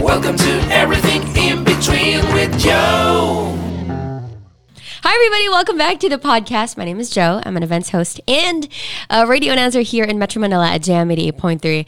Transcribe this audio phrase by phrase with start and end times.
[0.00, 3.52] Welcome to Everything in Between with Joe.
[5.02, 5.48] Hi, everybody.
[5.48, 6.76] Welcome back to the podcast.
[6.76, 7.40] My name is Joe.
[7.44, 8.68] I'm an events host and
[9.10, 11.86] a radio announcer here in Metro Manila at Jam 88.3.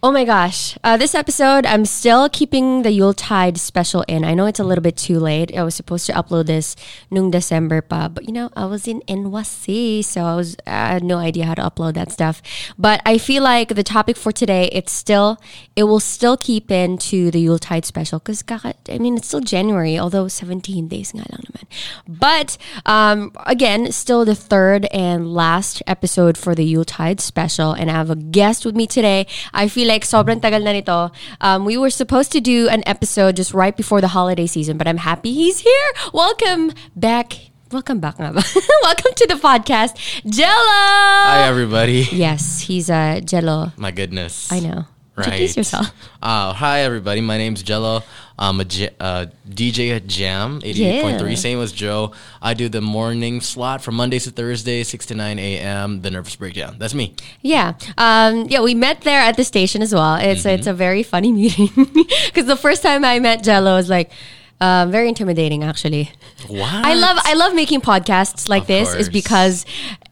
[0.00, 0.78] Oh my gosh.
[0.84, 4.24] Uh, this episode, I'm still keeping the Yuletide special in.
[4.24, 5.50] I know it's a little bit too late.
[5.56, 6.76] I was supposed to upload this
[7.10, 11.02] nung December pa, but you know, I was in NYC, so I was I had
[11.02, 12.40] no idea how to upload that stuff.
[12.78, 15.42] But I feel like the topic for today, it's still
[15.74, 20.28] it will still keep into the Yuletide special because I mean it's still January, although
[20.28, 21.66] 17 days nga lang naman.
[22.06, 27.94] But um, again, still the third and last episode for the Yuletide special, and I
[27.94, 29.26] have a guest with me today.
[29.52, 31.10] I feel like sobrang tagal na nito.
[31.40, 34.86] Um, we were supposed to do an episode just right before the holiday season, but
[34.86, 35.88] I'm happy he's here.
[36.12, 37.48] Welcome back.
[37.72, 38.44] Welcome back, nga ba?
[38.84, 39.96] Welcome to the podcast,
[40.28, 40.84] Jello.
[41.32, 42.04] Hi, everybody.
[42.12, 43.72] Yes, he's uh, Jello.
[43.76, 44.52] My goodness.
[44.52, 44.84] I know.
[45.16, 45.26] Right.
[45.34, 45.90] Introduce yourself.
[46.22, 47.20] Uh, hi, everybody.
[47.20, 48.04] My name's Jello.
[48.38, 51.34] I'm a J- uh, DJ at Jam 88.3, Yeah.
[51.34, 52.12] same as Joe.
[52.40, 56.36] I do the morning slot from Mondays to Thursdays, 6 to 9 a.m., the Nervous
[56.36, 56.76] Breakdown.
[56.78, 57.14] That's me.
[57.42, 60.14] Yeah, um, yeah, we met there at the station as well.
[60.16, 60.48] It's Mm-hmm.
[60.54, 61.70] it's a very funny meeting
[62.26, 64.10] because the first time I met Jello was like
[64.60, 65.64] uh, very intimidating.
[65.64, 66.10] Actually,
[66.46, 66.62] What?
[66.84, 69.66] I love I love making podcasts like Of this is because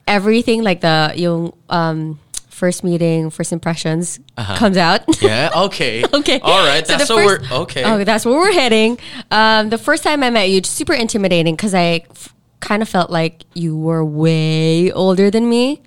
[0.07, 2.19] everything like the yung um,
[2.57, 4.19] first meeting, first impressions
[4.57, 5.05] comes out.
[5.21, 6.03] Yeah, okay.
[6.21, 6.41] Okay.
[6.41, 6.85] All right.
[6.87, 7.59] That's so first- we're.
[7.69, 7.85] Okay.
[7.85, 8.99] Oh, that's where we're heading.
[9.31, 13.11] Um, the first time I met you, super intimidating because I f- kind of felt
[13.11, 15.83] like you were way older than me.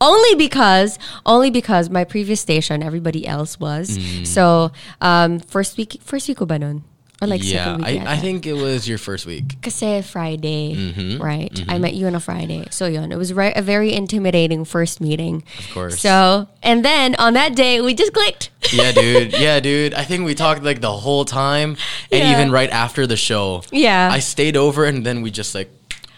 [0.00, 3.96] Only because, only because my previous station, everybody else was.
[3.96, 4.26] Mm.
[4.26, 6.84] So, um, first week, first week ko ba nun?
[7.24, 8.04] Or like yeah, I.
[8.06, 9.56] I think it was your first week.
[9.62, 11.22] Kasi Friday, Mm-hmm.
[11.22, 11.50] right?
[11.68, 12.68] I met you on a Friday.
[12.70, 15.42] So yun, it was a very intimidating first meeting.
[15.58, 16.00] Of course.
[16.00, 18.50] So, and then on that day, we just clicked.
[18.72, 19.32] Yeah, dude.
[19.32, 19.94] Yeah, dude.
[19.94, 21.76] I think we talked like the whole time,
[22.12, 22.32] and Yeah.
[22.36, 23.62] even right after the show.
[23.72, 24.10] Yeah.
[24.12, 25.70] I stayed over, and then we just like,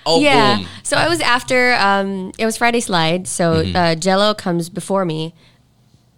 [0.04, 0.58] oh, yeah.
[0.58, 0.66] boom.
[0.82, 1.74] So I was after.
[1.78, 3.28] Um, it was Friday slide.
[3.30, 3.76] So Mm-hmm.
[3.76, 5.34] uh, Jello comes before me.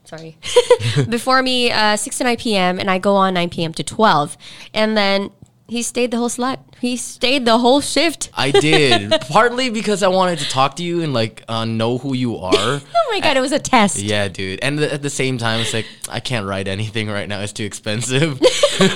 [0.08, 0.38] Sorry,
[1.10, 2.78] before me, uh, six to nine p.m.
[2.80, 3.74] and I go on nine p.m.
[3.74, 4.38] to twelve,
[4.72, 5.30] and then
[5.66, 6.60] he stayed the whole slot.
[6.80, 8.30] He stayed the whole shift.
[8.34, 12.14] I did partly because I wanted to talk to you and like uh, know who
[12.14, 12.54] you are.
[12.54, 13.98] Oh my god, it was a test.
[13.98, 14.60] yeah, dude.
[14.62, 17.52] And th- at the same time, it's like I can't write anything right now; it's
[17.52, 18.40] too expensive.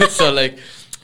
[0.08, 0.58] so like,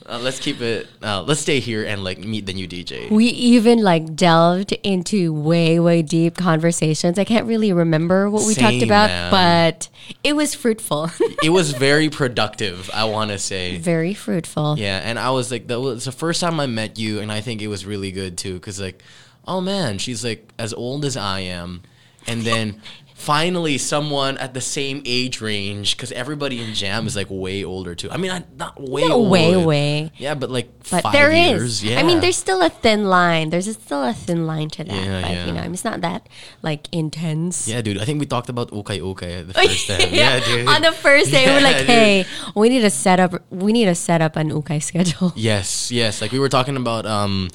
[0.09, 0.89] uh, let's keep it.
[1.03, 3.11] Uh, let's stay here and like meet the new DJ.
[3.11, 7.19] We even like delved into way, way deep conversations.
[7.19, 9.31] I can't really remember what we talked about, man.
[9.31, 9.89] but
[10.25, 11.11] it was fruitful.
[11.43, 12.91] it was very productive.
[12.95, 13.77] I want to say.
[13.77, 14.79] Very fruitful.
[14.79, 17.43] Yeah, and I was like, that was the first time I met you, and I
[17.43, 19.03] think it was really good too, because like,
[19.47, 21.83] oh man, she's like as old as I am,
[22.27, 22.81] and then
[23.19, 27.95] finally someone at the same age range, because everybody in Jam is like way older
[27.97, 28.09] too.
[28.11, 29.29] I mean, I, not way Not old.
[29.31, 30.13] way, way.
[30.17, 31.83] Yeah, but like But five there is.
[31.83, 31.85] years.
[31.85, 33.51] Yeah, I mean, there's still a thin line.
[33.51, 34.95] There's still a thin line to that.
[34.95, 35.47] Yeah, but, yeah.
[35.47, 36.29] you know, it's not that
[36.63, 37.67] like intense.
[37.67, 37.99] Yeah, dude.
[37.99, 40.15] I think we talked about ukay at the first time.
[40.15, 40.69] yeah, dude.
[40.69, 41.87] On the first day, we're Yeah, like, dude.
[41.87, 42.25] "Hey,
[42.55, 43.35] we need to set up.
[43.51, 46.23] We need to set up an ukay schedule." Yes, yes.
[46.23, 47.51] Like we were talking about um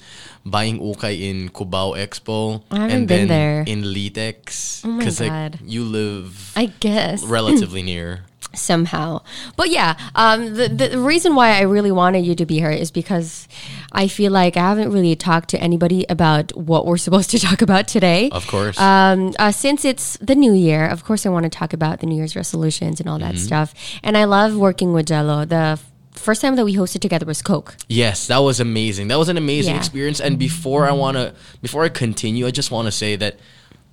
[0.45, 3.63] buying ukay in Cubao Expo and then there.
[3.65, 8.25] in Litex Oh like you live I guess relatively near.
[8.53, 9.21] somehow,
[9.57, 12.91] but yeah, um, the the reason why I really wanted you to be here is
[12.91, 13.47] because
[13.91, 17.61] I feel like I haven't really talked to anybody about what we're supposed to talk
[17.65, 18.29] about today.
[18.29, 18.77] Of course.
[18.79, 22.05] um, uh, since it's the new year, of course, I want to talk about the
[22.05, 23.49] New Year's resolutions and all that Mm-hmm.
[23.49, 23.73] stuff.
[24.05, 25.45] And I love working with Jello.
[25.45, 25.79] The
[26.13, 27.75] first time that we hosted together was Coke.
[27.87, 29.07] Yes, that was amazing.
[29.09, 29.79] That was an amazing Yeah.
[29.79, 30.19] experience.
[30.19, 33.37] And before I wanna, before I continue, I just want to say that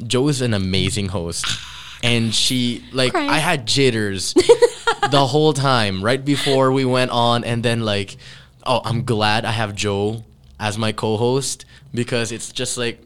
[0.07, 1.45] Joe is an amazing host,
[2.03, 3.31] and she like Crying.
[3.31, 4.33] I had jitters
[5.11, 8.17] the whole time right before we went on, and then like,
[8.65, 10.25] oh, I'm glad I have Joe
[10.59, 11.65] as my co-host
[11.95, 13.01] because it's just like,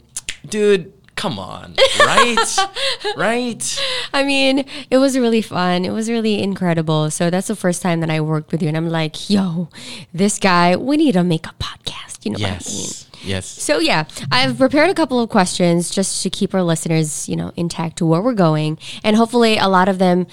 [0.49, 0.93] dude.
[1.17, 2.59] Come on, right?
[3.17, 3.83] right?
[4.13, 5.85] I mean, it was really fun.
[5.85, 7.11] It was really incredible.
[7.11, 9.69] So that's the first time that I worked with you, and I'm like, yo,
[10.13, 12.25] this guy, we need to make a podcast.
[12.25, 12.59] You know what I mean?
[12.59, 13.11] Yes.
[13.23, 13.47] Yes.
[13.47, 17.53] So yeah, I've prepared a couple of questions just to keep our listeners, you know,
[17.57, 20.27] intact to where we're going, and hopefully a lot of them,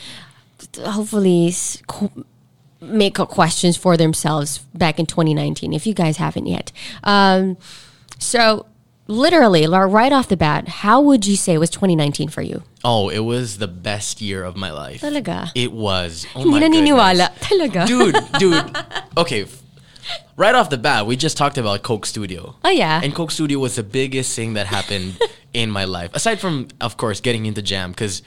[0.78, 1.54] hopefully.
[2.84, 6.72] Make questions for themselves back in 2019 if you guys haven't yet.
[7.04, 7.58] Um,
[8.18, 8.66] so,
[9.12, 12.64] literally, right off the bat, how would you say it was 2019 for you?
[12.84, 15.02] Oh, it was the best year of my life.
[15.02, 15.52] Talaga?
[15.54, 16.26] It was.
[16.36, 17.30] Oh my naniniwala.
[17.40, 17.86] Talaga?
[17.86, 18.78] dude, dude.
[19.18, 19.46] Okay,
[20.38, 22.56] right off the bat, we just talked about Coke Studio.
[22.64, 23.02] Oh yeah.
[23.04, 25.20] And Coke Studio was the biggest thing that happened
[25.54, 28.22] in my life, aside from, of course, getting into Jam, because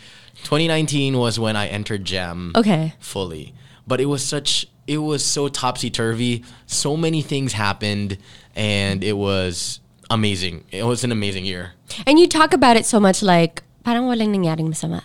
[0.44, 2.94] 2019 was when I entered Jam Okay.
[3.00, 3.54] fully.
[3.86, 6.44] But it was such, it was so topsy turvy.
[6.66, 8.18] So many things happened,
[8.54, 10.64] and it was amazing.
[10.70, 11.72] It was an amazing year.
[12.06, 15.02] and you talk about it so much like parang walang nangyaring masama.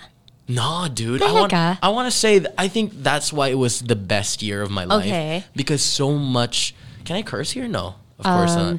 [0.49, 1.21] Nah, dude.
[1.21, 1.53] I want?
[1.53, 4.71] I want to say that I think that's why it was the best year of
[4.71, 5.05] my life.
[5.05, 5.43] Okay.
[5.55, 6.73] Because so much.
[7.05, 7.67] Can I curse here?
[7.67, 8.77] No, of course not.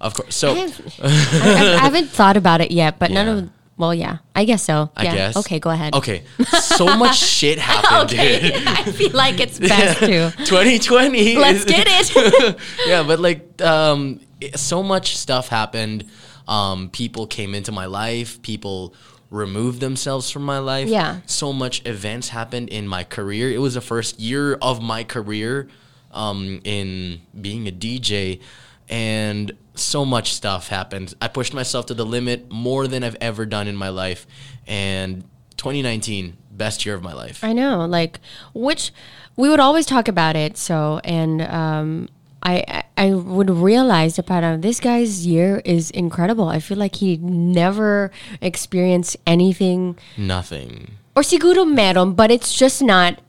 [0.00, 0.34] Of course.
[0.34, 0.68] So I,
[1.08, 4.90] have, haven't thought about it yet, but none of well, yeah, I guess so.
[4.94, 5.14] I yeah.
[5.14, 5.36] guess.
[5.38, 5.94] Okay, go ahead.
[5.94, 6.22] Okay.
[6.60, 8.62] So much shit happened, Okay, dude.
[8.66, 11.36] I feel like it's best to 2020.
[11.36, 12.56] let's get it.
[12.86, 16.04] yeah, but like um, it- so much stuff happened.
[16.48, 18.40] Um, people came into my life.
[18.42, 18.94] People
[19.30, 20.88] removed themselves from my life.
[20.88, 21.20] Yeah.
[21.26, 23.50] So much events happened in my career.
[23.50, 25.68] It was the first year of my career
[26.12, 28.40] um, in being a DJ,
[28.88, 31.14] and so much stuff happened.
[31.22, 34.26] I pushed myself to the limit more than I've ever done in my life,
[34.66, 35.24] and
[35.56, 37.42] 2019 best year of my life.
[37.42, 38.20] I know, like
[38.52, 38.92] which
[39.36, 40.58] we would always talk about it.
[40.58, 42.08] So and um,
[42.42, 46.48] I I would realize that parang this guy's year is incredible.
[46.48, 48.10] I feel like he never
[48.40, 50.98] experienced anything, Nothing.
[51.14, 53.20] or siguro meron, but it's just not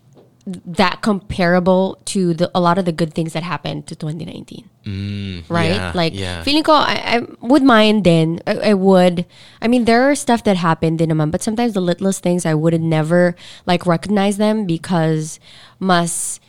[0.46, 5.44] that comparable to the a lot of the good things that happened to 2019 mm,
[5.48, 5.72] right?
[5.72, 6.44] yeah, like yeah.
[6.44, 9.26] feeling ko I, I would mind then I, I would
[9.62, 12.46] I mean there are stuff that happened in a naman but sometimes the littlest things
[12.46, 15.40] I would never like recognize them because
[15.80, 16.42] mas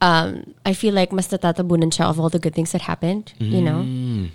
[0.00, 3.58] um I feel like mas natatabunan siya of all the good things that happened you
[3.62, 3.82] know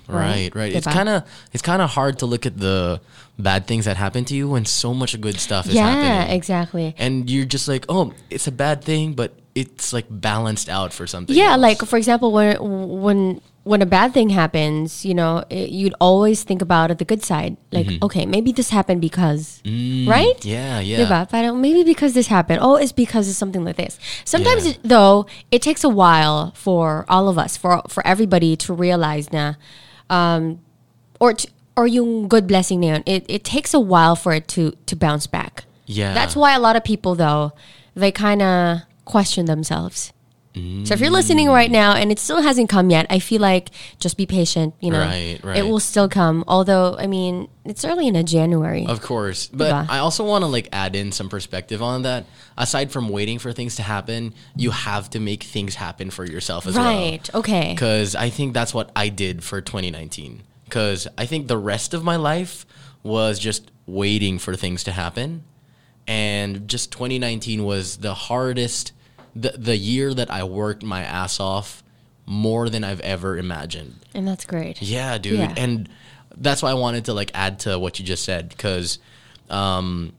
[0.07, 0.55] Right, Right.
[0.55, 0.71] right.
[0.75, 1.23] It's kind of
[1.55, 2.99] it's kind of hard to look at the
[3.39, 6.11] bad things that happen to you when so much good stuff is yeah happening.
[6.11, 10.69] Yeah, exactly And you're just like, "Oh, it's a bad thing, but it's like balanced
[10.69, 11.61] out for something." yeah else.
[11.61, 12.57] like for example when
[13.01, 17.05] when when a bad thing happens you know it, you'd always think about it the
[17.05, 20.49] good side like okay maybe this happened because right Mm-hmm.
[20.49, 20.99] Yeah, yeah.
[21.07, 21.29] Diba?
[21.29, 22.59] Parang maybe because this happened.
[22.61, 23.95] Oh, it's because it's something like this.
[24.25, 24.71] Sometimes, Yeah.
[24.75, 29.31] it, though, it takes a while for all of us, for for everybody to realize
[29.31, 29.55] na,
[30.09, 30.59] um,
[31.23, 31.47] or t-
[31.79, 34.95] or yung good blessing na yun, it it takes a while for it to to
[34.99, 35.63] bounce back.
[35.87, 36.11] Yeah.
[36.13, 37.53] That's why a lot of people though
[37.95, 40.13] they kind of question themselves.
[40.55, 41.13] So if you're mm.
[41.13, 44.75] listening right now and it still hasn't come yet, I feel like just be patient.
[44.81, 45.57] You know, Right, right.
[45.57, 46.43] it will still come.
[46.47, 48.85] Although I mean, it's early in a January.
[48.85, 49.47] Of course.
[49.47, 49.89] But Diba?
[49.89, 52.25] I also want to like add in some perspective on that.
[52.55, 56.67] Aside from waiting for things to happen, you have to make things happen for yourself
[56.67, 56.85] as well.
[56.85, 57.33] right.
[57.33, 57.73] Okay.
[57.73, 60.43] Because I think that's what I did for 2019.
[60.65, 62.67] Because I think the rest of my life
[63.01, 65.45] was just waiting for things to happen.
[66.07, 68.91] And just 2019 was the hardest,
[69.35, 71.83] the, the year that I worked my ass off
[72.25, 73.99] more than I've ever imagined.
[74.13, 74.81] And that's great.
[74.81, 75.39] Yeah, dude.
[75.39, 75.53] Yeah.
[75.57, 75.89] And
[76.35, 78.99] that's why I wanted to like add to what you just said because
[79.49, 80.13] um,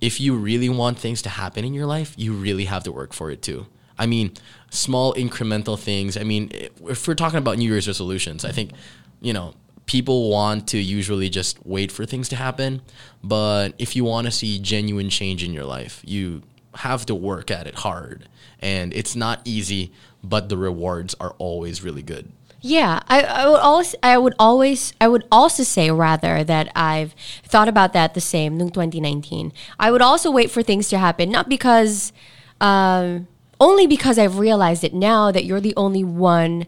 [0.00, 3.12] if you really want things to happen in your life, you really have to work
[3.12, 3.66] for it too.
[3.98, 4.32] I mean,
[4.70, 6.16] small incremental things.
[6.16, 6.50] I mean,
[6.86, 8.72] if we're talking about New Year's resolutions, I think,
[9.20, 9.54] you know,
[9.90, 12.80] people want to usually just wait for things to happen.
[13.24, 16.42] But if you want to see genuine change in your life, you
[16.76, 18.28] have to work at it hard.
[18.60, 19.92] And it's not easy,
[20.22, 22.30] but the rewards are always really good.
[22.60, 27.12] Yeah, I, I would always, I would always, I would also say rather that I've
[27.42, 29.52] thought about that the same in 2019.
[29.80, 32.12] I would also wait for things to happen, not because,
[32.60, 33.26] um,
[33.58, 36.66] only because I've realized it now that you're the only one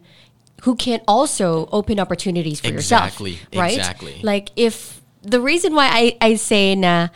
[0.62, 3.76] who can also open opportunities for Exactly, yourself, right?
[3.76, 4.20] exactly.
[4.22, 7.08] Like if the reason why I, I say na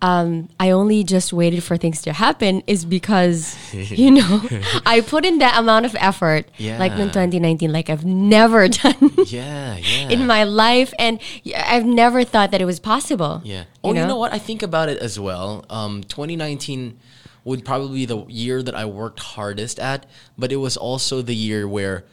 [0.00, 4.42] um, I only just waited for things to happen is because you know
[4.84, 6.78] I put in that amount of effort yeah.
[6.78, 10.08] like in 2019 like I've never done Yeah, yeah.
[10.10, 11.20] in my life and
[11.56, 13.42] I've never thought that it was possible.
[13.44, 13.64] Yeah.
[13.84, 14.16] Oh, you know?
[14.16, 14.32] what?
[14.32, 15.64] I think about it as well.
[15.70, 16.98] Um, 2019
[17.44, 20.06] would probably be the year that I worked hardest at,
[20.38, 22.04] but it was also the year where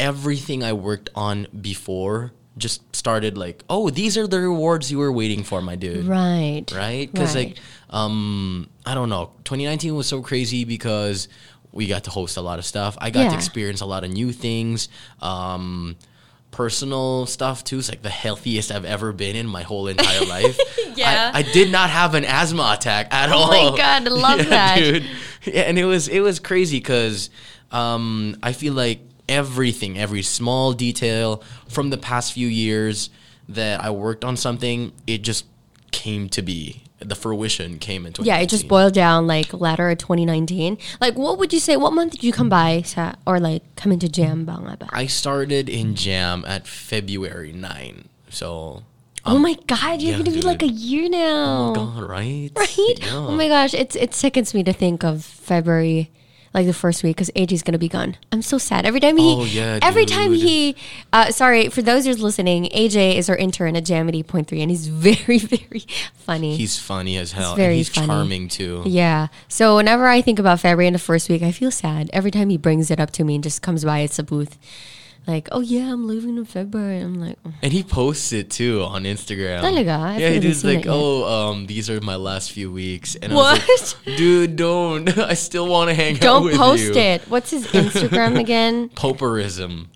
[0.00, 5.12] everything I worked on before just started like, oh, these are the rewards you were
[5.12, 6.06] waiting for, my dude.
[6.06, 6.64] Right.
[6.74, 7.10] Right?
[7.10, 7.48] Because Right.
[7.50, 7.58] like,
[7.90, 9.30] um, I don't know.
[9.44, 11.28] 2019 was so crazy because
[11.72, 12.98] we got to host a lot of stuff.
[13.00, 14.88] I got to experience a lot of new things.
[15.22, 15.96] Um,
[16.50, 17.78] personal stuff too.
[17.78, 20.58] It's like the healthiest I've ever been in my whole entire life.
[20.96, 21.30] Yeah.
[21.32, 23.52] I, I did not have an asthma attack at all.
[23.54, 24.76] Oh my God, I love that.
[24.76, 25.06] dude.
[25.44, 27.30] Yeah, and it was it was crazy because
[27.70, 29.00] um, I feel like
[29.30, 33.08] everything, every small detail from the past few years
[33.48, 35.46] that I worked on something, it just
[35.92, 36.82] came to be.
[37.00, 38.26] the fruition came in 2019.
[38.26, 40.76] Yeah, it just boiled down like latter of 2019.
[41.00, 41.74] Like, what would you say?
[41.78, 44.76] What month did you come by sa, or like come into Jam Bang?
[44.92, 48.04] I started in Jam at February 9.
[48.28, 48.84] So,
[49.24, 51.70] oh um, my god, you're yeah, gonna be like a year oh now.
[51.70, 52.50] oh God, right?
[52.54, 52.78] right?
[53.00, 53.16] Yeah.
[53.16, 56.10] Oh my gosh, it's it sickens me to think of February,
[56.52, 58.16] like the first week, because AJ's gonna be gone.
[58.32, 58.84] I'm so sad.
[58.84, 60.74] Every time he, Oh, yeah, every time he,
[61.12, 64.70] uh, sorry for those who's listening, AJ is our intern at Jamity Point Three, and
[64.70, 66.56] he's very very funny.
[66.56, 67.54] He's funny as hell.
[67.54, 68.06] very and he's funny.
[68.06, 68.82] charming too.
[68.86, 69.28] yeah.
[69.48, 72.10] So whenever I think about February in the first week, I feel sad.
[72.12, 74.58] Every time he brings it up to me and just comes by at the booth,
[75.26, 76.98] like, oh yeah, I'm leaving in February.
[76.98, 77.52] I'm like, oh.
[77.62, 79.60] And he posts it too on Instagram.
[79.60, 80.18] Talaga?
[80.18, 83.14] Yeah, he does like, oh, um, these are my last few weeks.
[83.16, 83.96] And I was what?
[84.06, 85.18] like, dude, don't.
[85.18, 87.22] I still want to hang out Don't post it.
[87.28, 88.88] What's his Instagram again?
[88.90, 89.90] Poperism.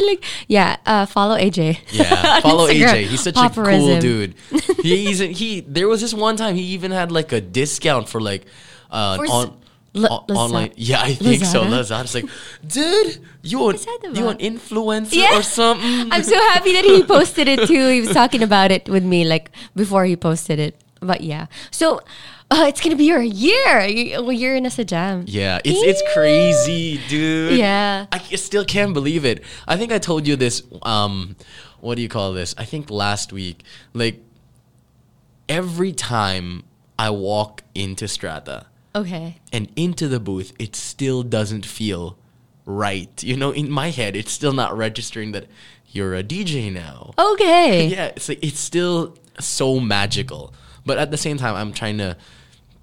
[0.00, 1.78] Like, yeah, uh, follow AJ.
[1.90, 2.88] Yeah, follow Instagram.
[2.88, 3.06] AJ.
[3.06, 4.34] He's such a cool dude.
[4.82, 5.60] He, he's he.
[5.60, 8.44] There was this one time he even had like a discount for like
[8.90, 9.58] uh on.
[9.96, 11.62] La- on- Laza- online, yeah, I think so.
[11.64, 12.04] Lazada?
[12.04, 12.26] Lazada's like,
[12.66, 13.76] dude, you an
[14.14, 15.38] you an influencer Yeah.
[15.38, 16.08] or something?
[16.12, 17.88] I'm so happy that he posted it too.
[17.88, 20.80] He was talking about it with me like before he posted it.
[21.00, 22.00] But yeah, so
[22.50, 23.84] uh, it's gonna be your year.
[23.84, 25.24] You're in a jam.
[25.26, 27.58] Yeah, it's it's crazy, dude.
[27.58, 28.06] Yeah.
[28.12, 29.42] I still can't believe it.
[29.66, 30.62] I think I told you this.
[30.82, 31.36] Um,
[31.80, 32.54] what do you call this?
[32.58, 33.62] I think last week,
[33.94, 34.20] like
[35.48, 36.64] every time
[36.98, 39.36] I walk into Strata Okay.
[39.52, 42.16] and into the booth, it still doesn't feel
[42.64, 43.22] right.
[43.22, 45.46] You know, in my head, it's still not registering that
[45.88, 47.12] you're a DJ now.
[47.18, 47.88] Okay.
[47.96, 50.52] Yeah, it's like it's still so magical,
[50.84, 52.16] but at the same time, I'm trying to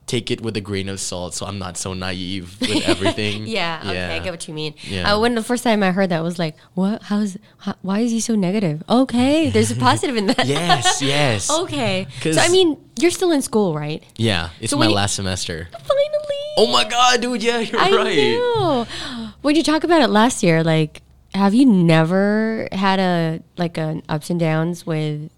[0.05, 3.47] take it with a grain of salt, so I'm not so naive with everything.
[3.53, 4.73] Yeah, okay, I get what you mean.
[4.83, 5.13] Yeah.
[5.13, 7.03] Uh, when the first time I heard that, I was like, "What?
[7.03, 7.37] How's?
[7.59, 10.45] How, why is he so negative?" Okay, there's a positive in that.
[10.45, 11.49] yes, yes.
[11.49, 12.07] okay.
[12.21, 14.03] So I mean, you're still in school, right?
[14.17, 15.67] Yeah, it's So my when you- last semester.
[15.71, 16.41] Finally.
[16.57, 17.41] Oh my god, dude!
[17.41, 18.37] Yeah, you're I right.
[18.37, 18.85] know.
[19.41, 21.01] When you talk about it last year, like,
[21.33, 25.31] have you never had a like an ups and downs with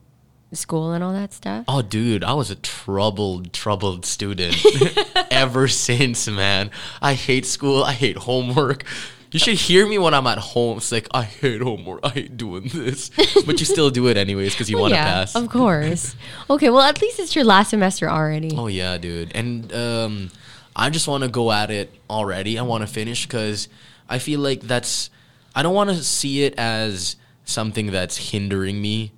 [0.55, 1.65] school and all that stuff?
[1.67, 4.55] Oh, dude, I was a troubled, troubled student
[5.31, 6.71] ever since, man.
[7.01, 7.83] I hate school.
[7.83, 8.83] I hate homework.
[9.31, 10.77] You should hear me when I'm at home.
[10.77, 11.99] It's like I hate homework.
[12.03, 13.09] I hate doing this,
[13.45, 15.35] but you still do it anyways because you Well, want to yeah, pass.
[15.35, 16.15] of course.
[16.49, 18.51] okay, well, at least it's your last semester already.
[18.55, 19.35] Oh yeah, dude.
[19.35, 20.31] And um,
[20.75, 22.57] I just want to go at it already.
[22.57, 23.67] I want to finish because
[24.07, 25.09] I feel like that's.
[25.53, 29.11] I don't want to see it as something that's hindering me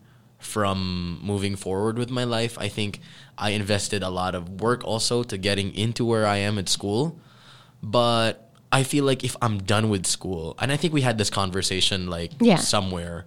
[0.47, 2.57] from moving forward with my life.
[2.57, 2.99] I think
[3.37, 7.19] I invested a lot of work also to getting into where I am at school,
[7.83, 11.29] but I feel like if I'm done with school, and I think we had this
[11.29, 12.57] conversation like Yeah.
[12.57, 13.25] somewhere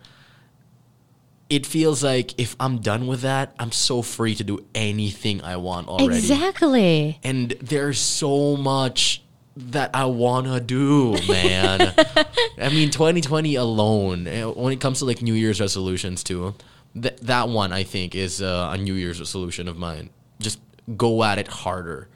[1.49, 5.57] it feels like if I'm done with that, I'm so free to do anything I
[5.57, 6.19] want already.
[6.19, 7.19] Exactly.
[7.25, 9.21] And there's so much
[9.57, 11.93] that I wanna do, man.
[12.57, 16.55] I mean, 2020 alone, eh, when it comes to like New Year's resolutions too,
[16.95, 20.11] th- that one I think is uh, a New Year's resolution of mine.
[20.41, 20.61] Just
[20.97, 22.09] go at it harder,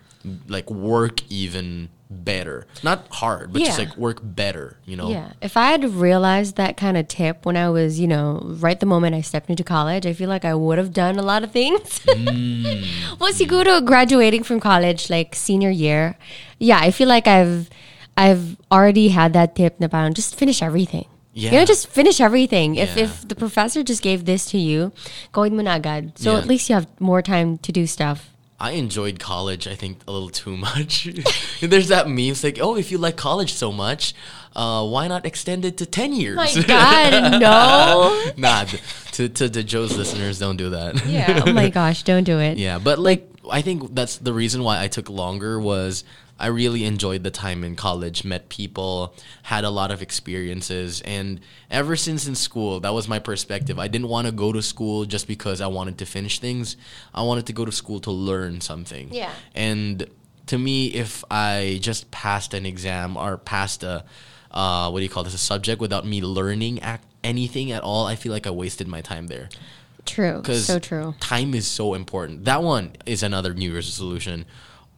[0.48, 2.66] like work even better.
[2.82, 4.78] Not hard, but just like work better.
[4.84, 5.10] You know?
[5.10, 5.32] Yeah.
[5.42, 8.86] If I had realized that kind of tip when I was, you know, right the
[8.86, 11.52] moment I stepped into college, I feel like I would have done a lot of
[11.52, 12.00] things.
[12.04, 13.18] Mm.
[13.20, 16.16] well, siguro graduating from college, like senior year,
[16.58, 17.68] yeah, I feel like I've
[18.16, 21.06] I've already had that tip na parang just finish everything.
[21.34, 22.76] You know, just finish everything.
[22.76, 23.04] If Yeah.
[23.04, 24.92] if the professor just gave this to you,
[25.34, 25.78] mo na.
[26.14, 26.38] So Yeah.
[26.38, 28.30] at least you have more time to do stuff.
[28.60, 31.08] I enjoyed college, I think, a little too much.
[31.60, 32.30] There's that meme.
[32.30, 34.14] It's like, oh, if you like college so much,
[34.54, 36.36] uh, why not extend it to 10 years?
[36.36, 38.30] My God, no.
[38.36, 38.64] nah,
[39.12, 41.04] to, to, to Joe's listeners, don't do that.
[41.04, 41.42] Yeah.
[41.44, 42.56] Oh my gosh, don't do it.
[42.56, 46.04] yeah, but like, I think that's the reason why I took longer was
[46.38, 49.14] I really enjoyed the time in college, met people,
[49.44, 53.78] had a lot of experiences, and ever since in school, that was my perspective.
[53.78, 56.76] I didn't want to go to school just because I wanted to finish things.
[57.14, 59.08] I wanted to go to school to learn something.
[59.12, 59.32] Yeah.
[59.54, 60.06] And
[60.46, 64.04] to me, if I just passed an exam or passed a
[64.50, 68.06] uh, what do you call this a subject without me learning ac- anything at all,
[68.06, 69.48] I feel like I wasted my time there
[70.06, 70.42] True.
[70.44, 71.14] So true.
[71.20, 72.44] time is so important.
[72.44, 74.44] That one is another New Year's resolution.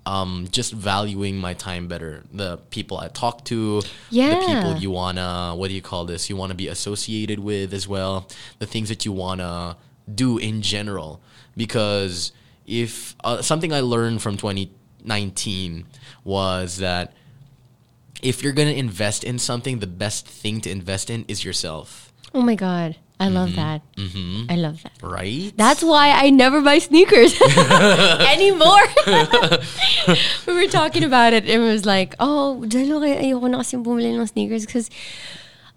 [0.07, 2.23] Um, just valuing my time better.
[2.33, 4.39] The people I talk to, yeah.
[4.39, 6.31] the people you wanna, what do you call this?
[6.31, 8.29] You wanna be associated with as well.
[8.61, 9.77] The things that you wanna
[10.13, 11.21] do in general.
[11.57, 12.31] Because
[12.67, 15.87] if uh, something I learned from 2019
[16.23, 17.13] was that
[18.23, 22.13] if you're gonna invest in something, the best thing to invest in is yourself.
[22.33, 22.97] Oh my God.
[23.19, 23.81] I love that.
[24.49, 24.93] I love that.
[25.03, 25.53] Right?
[25.57, 27.41] That's why I never buy sneakers
[28.21, 28.83] anymore.
[30.47, 31.49] we were talking about it.
[31.49, 34.91] It was like, oh, kaya ayoko na kasing bumili ng sneakers because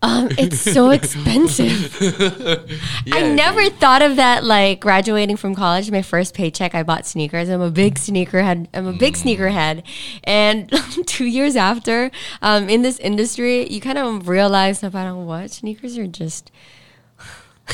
[0.01, 1.95] um, it's so expensive.
[2.01, 2.65] I
[3.05, 4.43] Yeah, never thought of that.
[4.43, 7.49] Like graduating from college, my first paycheck, I bought sneakers.
[7.49, 8.67] I'm a big sneakerhead.
[8.73, 9.83] I'm a big sneakerhead.
[10.23, 10.71] And
[11.05, 16.07] two years after, um, in this industry, you kind of realize parang what sneakers are
[16.07, 16.51] just.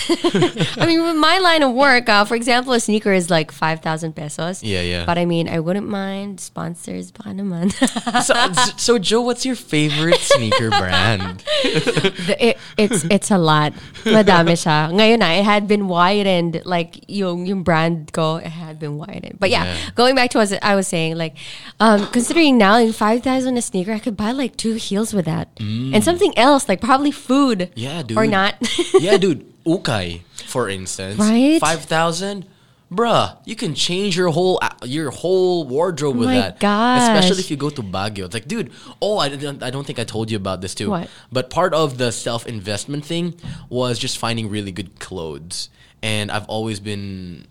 [0.77, 4.13] I mean, with my line of work, uh, for example, a sneaker is like 5,000
[4.15, 4.63] pesos.
[4.63, 5.05] Yeah, yeah.
[5.05, 7.11] But I mean, I wouldn't mind sponsors.
[7.11, 7.71] Naman.
[8.23, 8.35] so,
[8.77, 11.43] so, Joe, what's your favorite sneaker brand?
[11.63, 13.73] The- it, it's it's a lot.
[14.05, 14.91] Madami siya.
[14.93, 16.61] Ngayon na, it had been widened.
[16.65, 19.39] Like, yung, yung brand ko, it had been widened.
[19.39, 19.77] But yeah, Yeah.
[19.95, 21.35] going back to what I was saying, like,
[21.79, 25.49] um, considering now, in 5,000 a sneaker, I could buy like two heels with that.
[25.59, 27.59] And something else, like probably food.
[27.59, 27.71] Mm.
[27.75, 28.17] Yeah, dude.
[28.17, 28.55] Or not.
[28.99, 29.45] yeah, dude.
[29.65, 31.59] Ukay, for instance, Right?
[31.59, 32.45] Five thousand,
[32.91, 33.37] bruh.
[33.45, 36.59] You can change your whole your whole wardrobe with my that.
[36.59, 37.01] gosh.
[37.01, 38.25] Especially if you go to Baguio.
[38.25, 38.71] It's like, dude.
[39.01, 39.63] Oh, I don't.
[39.63, 40.89] I don't think I told you about this too.
[40.91, 41.09] What?
[41.31, 43.35] But part of the self investment thing
[43.69, 45.69] was just finding really good clothes,
[46.03, 47.47] and I've always been.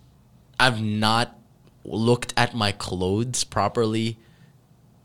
[0.61, 1.37] I've not
[1.85, 4.17] looked at my clothes properly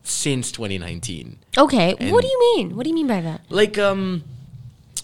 [0.03, 1.37] since 2019.
[1.57, 1.95] okay.
[2.11, 2.75] what do you mean?
[2.75, 3.41] What do you mean by that?
[3.49, 4.23] Like um.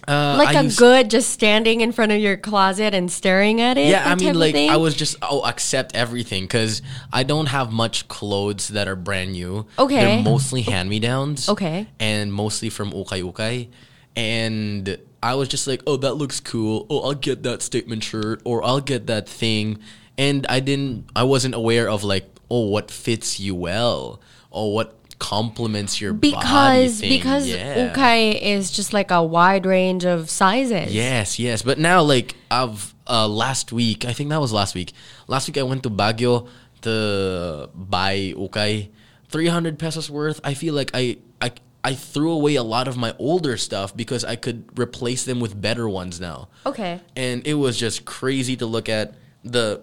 [0.08, 3.60] Uh, Like I a used- good just standing in front of your closet and staring
[3.62, 3.88] at it?
[3.88, 4.56] Yeah, I mean, like?
[4.56, 6.82] I was just oh accept everything because
[7.12, 9.66] I don't have much clothes that are brand new.
[9.80, 9.96] Okay.
[9.96, 11.50] they're mostly hand me downs.
[11.50, 11.88] Okay.
[12.00, 13.68] and mostly from Ukay Ukay,
[14.16, 16.86] and I was just like, oh, that looks cool.
[16.90, 19.80] Oh, I'll get that statement shirt or I'll get that thing,
[20.18, 21.10] and I didn't.
[21.16, 24.22] I wasn't aware of like, oh, what fits you well
[24.52, 27.94] or what complements your body because because Yeah.
[27.94, 30.94] ukay is just like a wide range of sizes.
[30.94, 31.62] Yes, yes.
[31.62, 34.94] But now, like, I've uh, last week, I think that was last week.
[35.28, 36.48] Last week, I went to Baguio
[36.82, 38.90] to buy ukay,
[39.30, 40.40] three hundred pesos worth.
[40.44, 41.52] I feel like I, I
[41.84, 45.60] I threw away a lot of my older stuff because I could replace them with
[45.60, 46.50] better ones now.
[46.66, 47.00] Okay.
[47.16, 49.82] And it was just crazy to look at the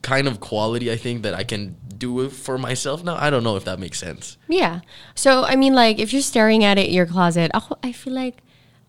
[0.00, 3.16] kind of quality I think that I can do it for myself now.
[3.16, 4.38] I don't know if that makes sense.
[4.48, 4.80] Yeah.
[5.14, 8.14] So I mean, like, if you're staring at it in your closet, ako, I feel
[8.14, 8.42] like,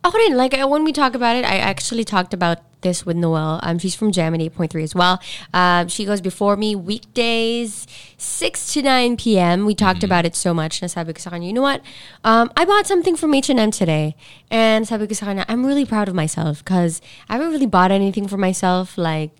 [0.03, 3.17] ako rin, like uh, when we talk about it, I actually talked about this with
[3.17, 3.59] Noelle.
[3.63, 5.21] Um, she's from Jam at 8.3 as well.
[5.53, 9.65] Um, she goes before me weekdays, 6 to 9 p.m.
[9.65, 10.81] We talked about it so much.
[10.81, 11.81] Nasabi ko sa kanya, you know what?
[12.23, 14.15] Um, I bought something from H&M today.
[14.49, 17.91] And sabi ko sa kanya, I'm really proud of myself because I haven't really bought
[17.91, 18.97] anything for myself.
[18.97, 19.31] Like,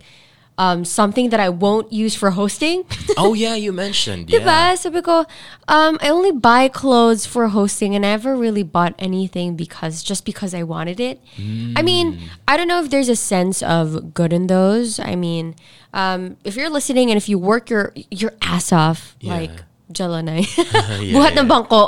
[0.59, 2.83] um, something that I won't use for hosting.
[3.17, 4.27] oh yeah, you mentioned.
[4.33, 4.43] Yeah.
[4.43, 4.75] Diba?
[4.77, 5.23] Sabi ko,
[5.71, 10.25] um, I only buy clothes for hosting and I never really bought anything because just
[10.27, 11.23] because I wanted it.
[11.39, 14.99] I mean, I don't know if there's a sense of good in those.
[14.99, 15.55] I mean,
[15.95, 19.39] um, if you're listening and if you work your your ass off, Yeah.
[19.39, 19.55] like
[19.93, 20.43] Jalanay.
[20.99, 21.41] Yeah, Buhat yeah.
[21.41, 21.81] ng bangko.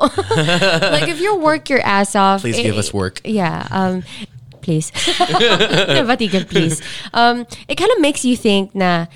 [0.96, 2.42] like if you work your ass off.
[2.42, 3.20] Please give us work.
[3.28, 3.68] Yeah.
[3.70, 4.02] Um,
[4.72, 4.92] please.
[4.92, 6.82] Nabatigan, please.
[7.14, 9.08] Um, it kind of makes you think na,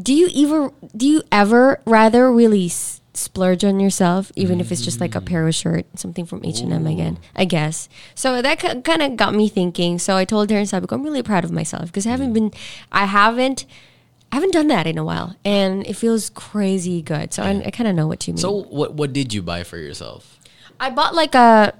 [0.00, 4.82] do you ever, do you ever rather really s- splurge on yourself, even if it's
[4.82, 7.88] just like a pair of shirt, something from H&M again, I guess.
[8.14, 9.98] So that kind of got me thinking.
[9.98, 12.52] So I told her and sabi I'm really proud of myself because I haven't been,
[12.92, 13.66] I haven't,
[14.30, 17.32] I haven't done that in a while, and it feels crazy good.
[17.32, 18.38] So I, I kind of know what you mean.
[18.38, 20.38] So what what did you buy for yourself?
[20.78, 21.72] I bought like a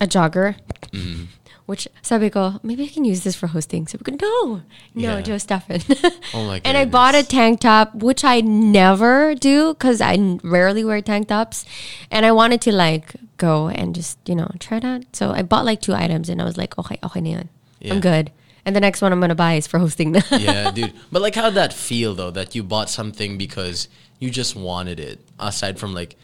[0.00, 0.56] a jogger,
[0.92, 1.24] Mm-hmm.
[1.70, 3.86] Which sabi ko, maybe I can use this for hosting.
[3.86, 4.62] Sabi ko, no,
[4.98, 5.20] no, Yeah.
[5.22, 5.78] Joe Stefan.
[6.34, 6.66] Oh my god!
[6.66, 11.28] And I bought a tank top, which I never do because I rarely wear tank
[11.28, 11.62] tops.
[12.10, 15.06] And I wanted to like go and just, you know, try it out.
[15.14, 17.48] So I bought like two items and I was like, okay, okay yun.
[17.78, 17.94] Yeah.
[17.94, 18.34] I'm good.
[18.66, 20.14] And the next one I'm going to buy is for hosting.
[20.34, 20.92] yeah, dude.
[21.10, 22.30] But like, how'd that feel though?
[22.34, 23.86] That you bought something because
[24.18, 26.18] you just wanted it, aside from like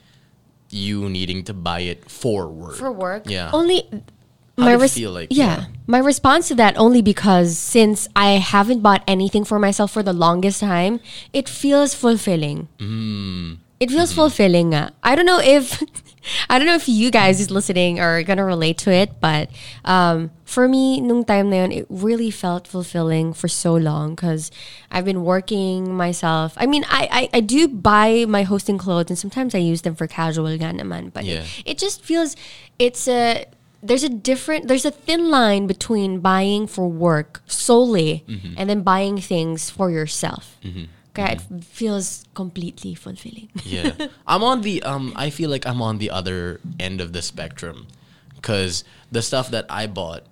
[0.71, 2.77] you needing to buy it for work.
[2.77, 3.31] for work.
[3.31, 3.51] Yeah.
[3.55, 3.89] Only
[4.59, 5.29] How my res- feel like?
[5.31, 5.65] yeah, Yeah.
[5.87, 10.13] my response to that only because since I haven't bought anything for myself for the
[10.17, 11.01] longest time,
[11.33, 12.69] it feels fulfilling.
[12.81, 13.59] Mm.
[13.79, 14.73] It feels fulfilling.
[14.73, 15.83] I don't know if
[16.49, 19.51] I don't know if you guys is listening are gonna relate to it, but
[19.85, 24.51] um, for me, nung time na yun, it really felt fulfilling for so long because
[24.91, 26.57] I've been working myself.
[26.57, 29.95] I mean, I, I I do buy my hosting clothes and sometimes I use them
[29.95, 31.45] for casual nga naman, but Yeah.
[31.63, 32.35] it, it just feels
[32.81, 33.45] it's a
[33.87, 38.55] there's a different there's a thin line between buying for work solely Mm-hmm.
[38.59, 40.59] and then buying things for yourself.
[41.17, 43.49] Okay, it feels completely fulfilling.
[43.65, 43.97] yeah,
[44.27, 45.13] I'm on the um.
[45.17, 47.87] I feel like I'm on the other end of the spectrum,
[48.37, 50.29] because the stuff that I bought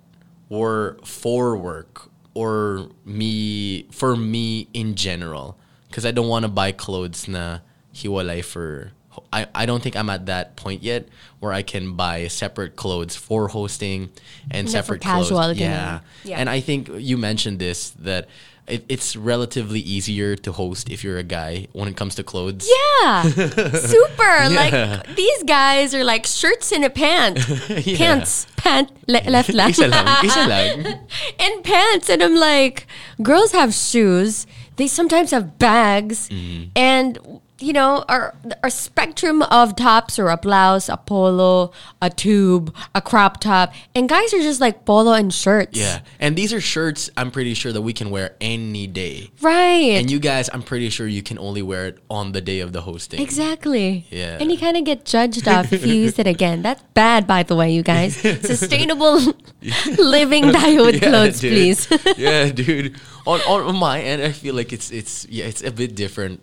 [0.47, 5.57] were for work, or me for me in general
[5.89, 7.59] because I don't want to buy clothes na
[7.95, 8.91] hiwalay for
[9.33, 11.07] I, I don't think I'm at that point yet
[11.39, 14.09] where I can buy separate clothes for hosting
[14.51, 15.57] and for separate casual, clothes.
[15.57, 15.59] ganun.
[15.59, 15.99] Yeah.
[16.23, 16.37] Yeah.
[16.39, 18.27] And I think you mentioned this that
[18.67, 22.67] it, it's relatively easier to host if you're a guy when it comes to clothes.
[23.03, 23.21] Yeah,
[23.73, 24.49] super.
[24.49, 27.37] Like these guys are like shirts and a pant,
[27.85, 27.97] Yeah.
[27.97, 30.85] pants, pant, le- left, left, Isa lang, isa lang.
[31.39, 32.09] and pants.
[32.09, 32.87] And I'm like,
[33.21, 34.47] girls have shoes.
[34.77, 36.69] They sometimes have bags, Mm-hmm.
[36.75, 37.19] and
[37.59, 43.01] you know, our our spectrum of tops or a blouse, a polo, a tube, a
[43.01, 45.79] crop top, and guys are just like polo and shirts.
[45.79, 46.01] Yeah.
[46.19, 49.31] And these are shirts I'm pretty sure that we can wear any day.
[49.41, 49.95] right.
[49.95, 52.73] And you guys, I'm pretty sure you can only wear it on the day of
[52.73, 53.21] the hosting.
[53.21, 54.05] Exactly.
[54.09, 54.37] Yeah.
[54.39, 56.61] And you kind of get judged off if you use it again.
[56.61, 58.15] That's bad, by the way, you guys.
[58.41, 59.19] Sustainable
[59.97, 60.55] living with
[61.01, 61.51] Yeah, clothes, dude.
[61.53, 61.87] please.
[62.17, 62.99] yeah, dude.
[63.25, 66.41] On on my end, I feel like it's it's yeah, it's a bit different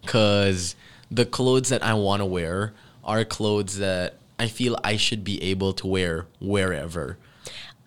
[0.00, 0.74] because
[1.10, 2.72] the clothes that I want to wear
[3.04, 7.18] are clothes that I feel I should be able to wear wherever.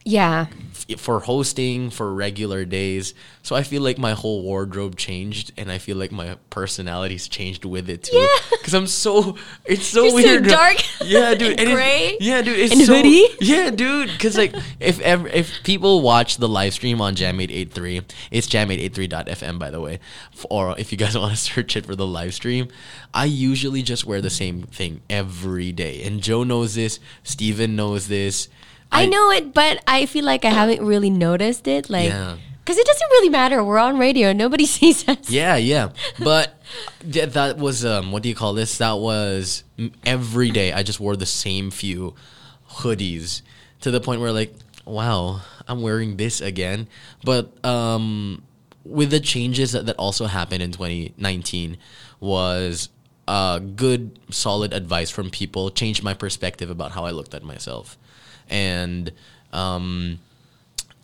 [0.06, 0.48] Yeah.
[0.90, 3.14] F- For hosting, for regular days.
[3.42, 7.64] So I feel like my whole wardrobe changed and I feel like my personality's changed
[7.66, 8.18] with it too.
[8.18, 8.28] Yeah.
[8.64, 10.48] Cause I'm so it's so You're so weird.
[10.48, 11.60] dark Yeah, dude.
[11.60, 12.58] and it- gray yeah, dude.
[12.60, 13.26] It's and so, hoodie.
[13.42, 14.10] Yeah, dude.
[14.20, 19.70] Cause like if ever if people watch the live stream on Jam883, it's jam883.fm by
[19.70, 20.00] the way.
[20.50, 22.68] Or if you guys want to search it for the live stream,
[23.14, 26.04] I usually just wear the same thing every day.
[26.04, 28.48] And Joe knows this, Steven knows this.
[28.94, 31.90] I know it, but I feel like I haven't really noticed it.
[31.90, 32.38] Like, Yeah.
[32.64, 33.64] because it doesn't really matter.
[33.64, 34.32] We're on radio.
[34.34, 35.30] Nobody sees us.
[35.30, 35.90] Yeah, yeah.
[36.20, 36.62] But
[37.12, 38.78] th- that was um what do you call this?
[38.78, 39.64] That was
[40.06, 42.16] every day I just wore the same few
[42.70, 43.42] hoodies
[43.82, 44.54] to the point where like,
[44.86, 46.88] wow, I'm wearing this again.
[47.24, 48.44] But um
[48.86, 51.78] with the changes that, that also happened in 2019
[52.20, 52.90] was
[53.28, 57.98] uh good solid advice from people changed my perspective about how I looked at myself.
[58.54, 59.12] And
[59.52, 60.20] um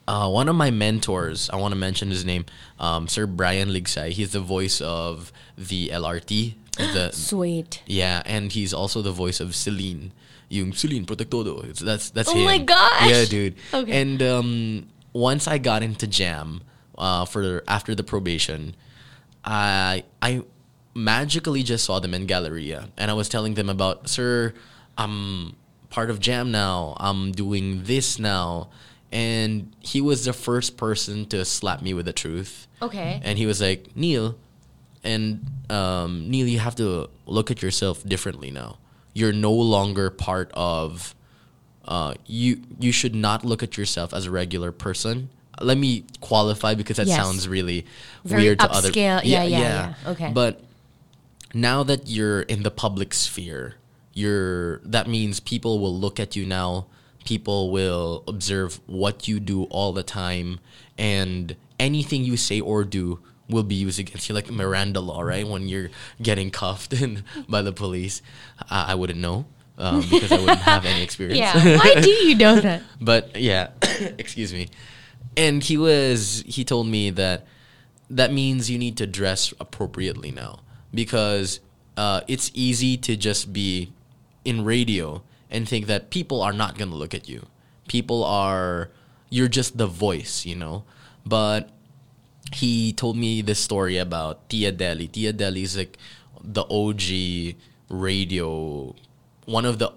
[0.07, 2.45] uh, one of my mentors, I want to mention his name,
[2.79, 4.09] um, Sir Brian Ligsay.
[4.09, 6.55] He's the voice of the LRT.
[6.79, 7.83] The, Sweet.
[7.85, 10.13] yeah, and he's also the voice of Celine.
[10.47, 11.63] Yung Celine Protectodo.
[11.69, 12.45] It's, that's that's Oh him.
[12.45, 13.05] my gosh!
[13.09, 13.55] Yeah, dude.
[13.73, 14.01] Okay.
[14.01, 16.61] And um, once I got into Jam
[16.97, 18.75] uh, for after the probation,
[19.43, 20.41] I I
[20.95, 24.53] magically just saw them in Galleria, and I was telling them about, sir,
[24.97, 25.55] I'm
[25.89, 26.95] part of Jam now.
[26.99, 28.69] I'm doing this now,
[29.11, 32.67] and he was the first person to slap me with the truth.
[32.81, 33.19] Okay.
[33.23, 34.35] And he was like, Neil,
[35.03, 38.77] and um, Neil, you have to look at yourself differently now.
[39.13, 41.15] You're no longer part of.
[41.85, 45.29] Uh, you you should not look at yourself as a regular person.
[45.59, 47.17] Let me qualify because that Yes.
[47.17, 47.85] sounds really
[48.23, 48.89] Very weird to other.
[48.91, 49.21] upscale.
[49.23, 49.93] Yeah, yeah, yeah.
[50.11, 50.31] Okay.
[50.31, 50.61] But
[51.53, 53.75] now that you're in the public sphere,
[54.19, 56.87] you're that means people will look at you now.
[57.25, 60.59] People will observe what you do all the time,
[60.97, 65.47] and anything you say or do will be used against you, like Miranda law, right?
[65.47, 65.89] When you're
[66.21, 68.21] getting cuffed and by the police,
[68.69, 69.45] I, I wouldn't know
[69.77, 71.39] um, because I wouldn't have any experience.
[71.39, 71.77] Yeah.
[71.77, 72.83] Why do you know that?
[73.01, 73.69] But yeah,
[74.17, 74.69] excuse me.
[75.35, 77.45] And he was he told me that
[78.09, 80.59] that means you need to dress appropriately now
[80.93, 81.59] because
[81.95, 83.93] uh, it's easy to just be
[84.45, 87.47] in radio and think that people are not going to look at you.
[87.87, 88.89] People are
[89.29, 90.83] you're just the voice, you know.
[91.25, 91.69] But
[92.53, 95.07] he told me this story about Tiya Dely.
[95.07, 95.97] Tiya Dely is like
[96.43, 97.55] the OG
[97.89, 98.95] radio,
[99.45, 99.91] one of the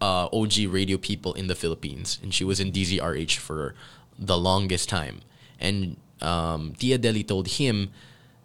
[0.00, 3.74] uh, OG radio people in the Philippines, and she was in DZRH for
[4.18, 5.20] the longest time.
[5.60, 7.90] And um, Tiya Dely told him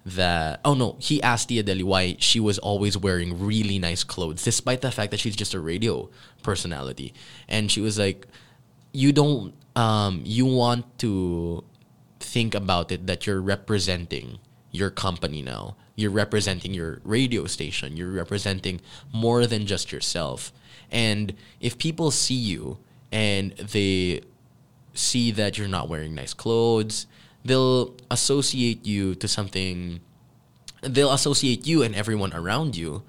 [0.07, 4.43] that oh no, he asked Tiya Dely why she was always wearing really nice clothes,
[4.43, 6.09] despite the fact that she's just a radio
[6.43, 7.13] personality.
[7.47, 8.27] And she was like,
[8.93, 11.63] you don't um, you want to
[12.19, 14.39] think about it that you're representing
[14.71, 15.75] your company now.
[15.95, 17.97] You're representing your radio station.
[17.97, 20.51] You're representing more than just yourself.
[20.91, 22.79] And if people see you
[23.11, 24.21] and they
[24.93, 27.07] see that you're not wearing nice clothes,
[27.47, 29.99] they'll associate you to something
[30.83, 33.01] they'll associate you and everyone around you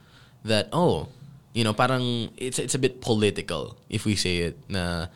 [0.44, 1.08] that oh,
[1.52, 5.10] you know, parang it's it's a bit political if we say it na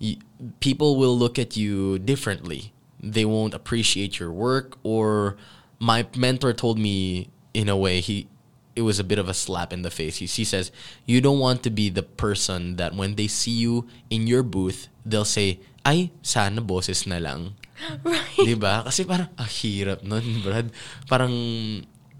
[0.00, 0.18] y-
[0.60, 2.72] people will look at you differently.
[3.00, 5.36] They won't appreciate your work or
[5.78, 8.28] my mentor told me in a way he
[8.74, 10.16] it was a bit of a slap in the face.
[10.20, 10.72] He, he says,
[11.08, 14.88] "You don't want to be the person that when they see you in your booth,
[15.04, 17.56] they'll say, "Ay, sana boses na lang."
[18.04, 18.46] Right.
[18.46, 18.82] Di ba?
[18.84, 20.72] Kasi parang, ah, hirap nun, Brad.
[21.08, 21.32] Parang,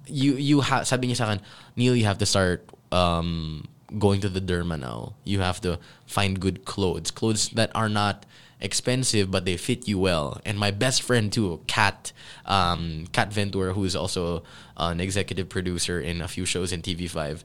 [0.07, 1.40] you, you ha, sabi niya sa akin,
[1.77, 3.66] Neil, you have to start um,
[3.99, 5.14] going to the derma now.
[5.25, 7.11] You have to find good clothes.
[7.11, 8.27] Clothes that are not
[8.61, 10.40] expensive, but they fit you well.
[10.45, 12.12] And my best friend too, Kat,
[12.45, 14.42] um, Kat Ventura, who is also
[14.77, 17.45] an executive producer in a few shows in TV5,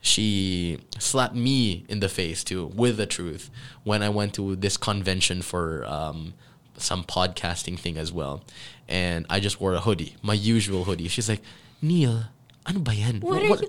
[0.00, 3.50] she slapped me in the face too with the truth
[3.84, 6.34] when I went to this convention for um,
[6.82, 8.42] some podcasting thing as well.
[8.88, 11.08] And I just wore a hoodie, my usual hoodie.
[11.08, 11.42] She's like,
[11.80, 12.24] Neil,
[12.66, 13.20] ano ba yan?
[13.20, 13.68] What are you?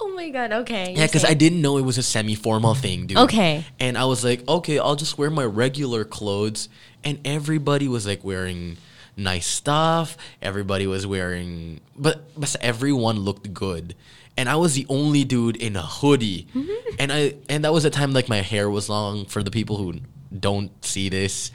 [0.00, 0.52] Oh my god.
[0.52, 0.94] Okay.
[0.96, 3.18] Yeah, because I didn't know it was a semi-formal thing, dude.
[3.18, 3.64] Okay.
[3.78, 6.68] And I was like, okay, I'll just wear my regular clothes.
[7.04, 8.76] And everybody was like wearing
[9.16, 10.16] nice stuff.
[10.42, 13.94] Everybody was wearing, but but everyone looked good.
[14.36, 16.48] And I was the only dude in a hoodie.
[16.54, 16.96] Mm-hmm.
[16.98, 19.26] and I and that was a time like my hair was long.
[19.26, 20.00] For the people who
[20.36, 21.52] don't see this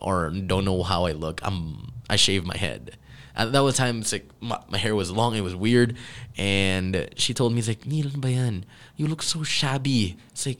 [0.00, 2.96] or don't know how I look, I'm I shave my head.
[3.36, 5.96] At that was time it's like my, my hair was long, it was weird.
[6.36, 8.64] And she told me, it's like, Neil, ano ba yan?
[8.96, 10.16] You look so shabby.
[10.30, 10.58] It's like,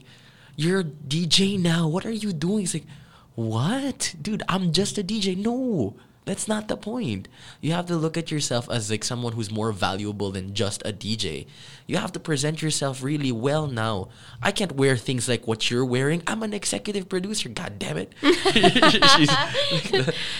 [0.55, 1.87] you're a DJ now.
[1.87, 2.63] What are you doing?
[2.63, 2.87] It's like,
[3.35, 4.15] what?
[4.21, 5.37] Dude, I'm just a DJ.
[5.37, 5.95] No,
[6.29, 7.27] that's not the point.
[7.59, 10.93] You have to look at yourself as like someone who's more valuable than just a
[10.93, 11.47] DJ.
[11.87, 14.09] You have to present yourself really well now.
[14.39, 16.21] I can't wear things like what you're wearing.
[16.27, 17.49] I'm an executive producer.
[17.49, 18.13] God damn it.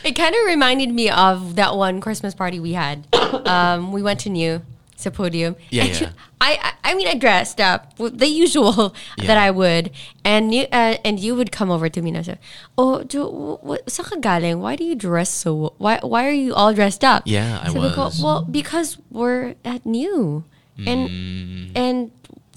[0.04, 3.08] It kind of reminded me of that one Christmas party we had.
[3.49, 4.62] Um, we went to New
[4.99, 5.55] sa podium.
[5.71, 6.12] Yeah, And yeah.
[6.43, 9.95] I, I I mean I dressed up the usual that I would,
[10.27, 12.35] and you uh, and you would come over to me and say,
[12.75, 14.59] "Oh, Jo, what, ka galing?
[14.59, 15.71] Why do you dress so?
[15.79, 18.19] Why why are you all dressed up?" Yeah, I Sabi ko, was.
[18.19, 20.43] well, because we're at New,
[20.75, 21.71] and Mm.
[21.79, 21.97] and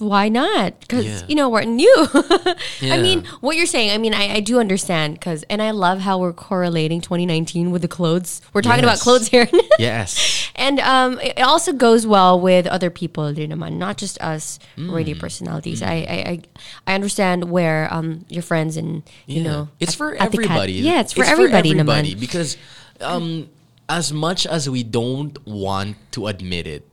[0.03, 0.79] why not?
[0.83, 1.21] Because Yeah.
[1.31, 1.95] you know we're new.
[2.83, 6.01] I mean, what you're saying, I mean, I, I do understand because, and I love
[6.03, 8.41] how we're correlating 2019 with the clothes.
[8.51, 9.47] We're talking about clothes here.
[9.79, 10.42] yes.
[10.55, 14.93] And um, it also goes well with other people, naman, not just us Mm.
[14.93, 15.81] radio personalities.
[15.81, 16.39] I, I, I,
[16.87, 19.51] I understand where um, your friends and, you Yeah.
[19.51, 20.73] know, it's at- for at the cat- everybody.
[20.73, 22.19] yeah, it's for everybody, naman.
[22.19, 22.57] because
[23.01, 23.49] um,
[23.89, 26.87] as much as we don't want to admit it,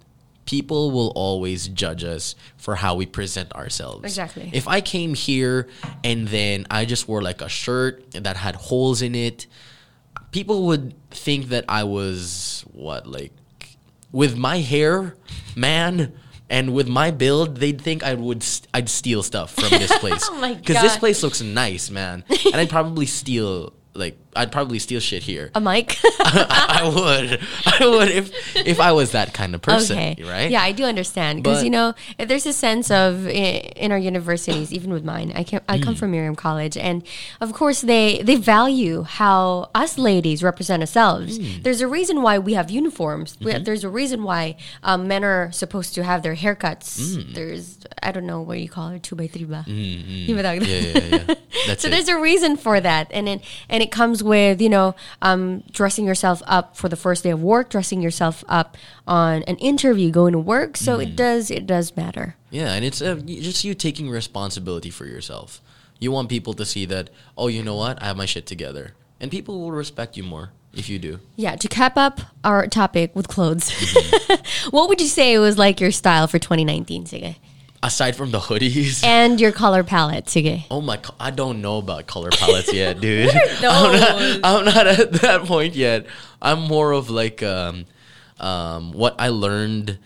[0.46, 4.02] people will always judge us for how we present ourselves.
[4.04, 4.50] Exactly.
[4.52, 5.68] If I came here
[6.02, 9.46] and then I just wore like a shirt that had holes in it,
[10.32, 13.32] people would think that I was what like
[14.12, 15.16] with my hair,
[15.56, 16.12] man,
[16.48, 20.26] and with my build, they'd think I would st- I'd steal stuff from this place.
[20.30, 20.62] Oh my god!
[20.62, 25.22] Because this place looks nice, man, and I'd probably steal like I'd probably steal shit
[25.24, 25.50] here.
[25.54, 25.96] a mic.
[26.04, 30.16] I would, I would if if I was that kind of person, okay.
[30.22, 30.50] right?
[30.50, 34.72] Yeah, I do understand because you know if there's a sense of in our universities,
[34.72, 35.32] even with mine.
[35.34, 35.82] I can I Mm.
[35.82, 37.02] come from Miriam College, and
[37.40, 41.38] of course they they value how us ladies represent ourselves.
[41.38, 41.62] Mm.
[41.62, 43.36] There's a reason why we have uniforms.
[43.36, 43.64] Mm-hmm.
[43.64, 47.00] there's a reason why um, men are supposed to have their haircuts.
[47.00, 47.34] Mm.
[47.34, 49.64] There's I don't know what you call it, two by three ba.
[49.68, 51.34] Tawag Yeah, yeah, yeah.
[51.66, 51.90] That's so it.
[51.92, 56.04] there's a reason for that, and it and it comes with you know um, dressing
[56.06, 60.32] yourself up for the first day of work, dressing yourself up on an interview, going
[60.32, 60.76] to work.
[60.76, 61.16] So it Mm-hmm.
[61.16, 62.36] does it does matter.
[62.50, 65.60] Yeah, and it's uh, just you taking responsibility for yourself.
[65.98, 68.02] You want people to see that, oh, you know what?
[68.02, 68.94] I have my shit together.
[69.20, 71.20] And people will respect you more if you do.
[71.36, 71.56] Yeah.
[71.56, 74.70] To cap up our topic with clothes, Mm-hmm.
[74.70, 77.04] what would you say was like your style for 2019?
[77.04, 77.36] Sige.
[77.82, 79.02] Aside from the hoodies.
[79.20, 80.26] And your color palette.
[80.26, 80.64] Sige.
[80.70, 80.98] Oh my!
[81.18, 83.30] I don't know about color palettes yet, dude.
[83.62, 86.06] I'm, not, I'm not at that point yet.
[86.42, 87.86] I'm more of like um,
[88.38, 89.98] um, what I learned.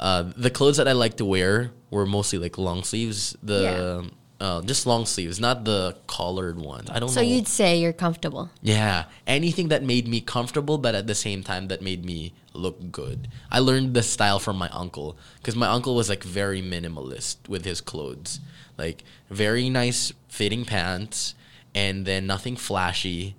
[0.00, 3.36] Uh, the clothes that I like to wear were mostly like long sleeves.
[3.42, 4.10] The
[4.44, 6.90] uh, just long sleeves, not the collared ones.
[6.90, 7.26] I don't So know.
[7.26, 8.50] you'd say you're comfortable.
[8.60, 12.92] Yeah, anything that made me comfortable, but at the same time that made me look
[12.92, 13.28] good.
[13.50, 17.64] I learned the style from my uncle because my uncle was like very minimalist with
[17.64, 18.40] his clothes,
[18.76, 21.34] like very nice fitting pants,
[21.74, 23.36] and then nothing flashy.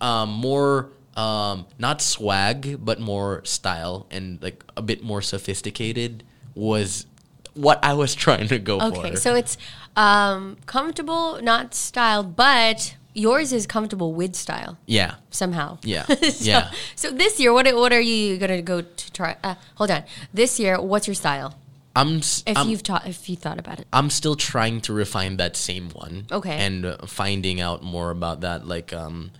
[0.00, 6.24] Um, more um, not swag, but more style and like a bit more sophisticated
[6.54, 7.06] was
[7.52, 8.98] what I was trying to go for.
[8.98, 9.58] Okay, so it's
[9.96, 14.76] um, comfortable, not styled, but yours is comfortable with style.
[14.86, 15.78] yeah, somehow.
[15.82, 16.04] Yeah.
[16.06, 16.70] so, Yeah.
[16.94, 19.36] So this year, what what are you gonna go to try?
[19.42, 20.04] Uh, hold on.
[20.34, 21.54] This year, what's your style?
[21.94, 22.18] I'm.
[22.18, 23.86] If I'm- you've taught, if you thought about it.
[23.92, 26.26] I'm still trying to refine that same one.
[26.30, 26.52] Okay.
[26.54, 28.66] And uh, finding out more about that.
[28.68, 29.30] Like, um,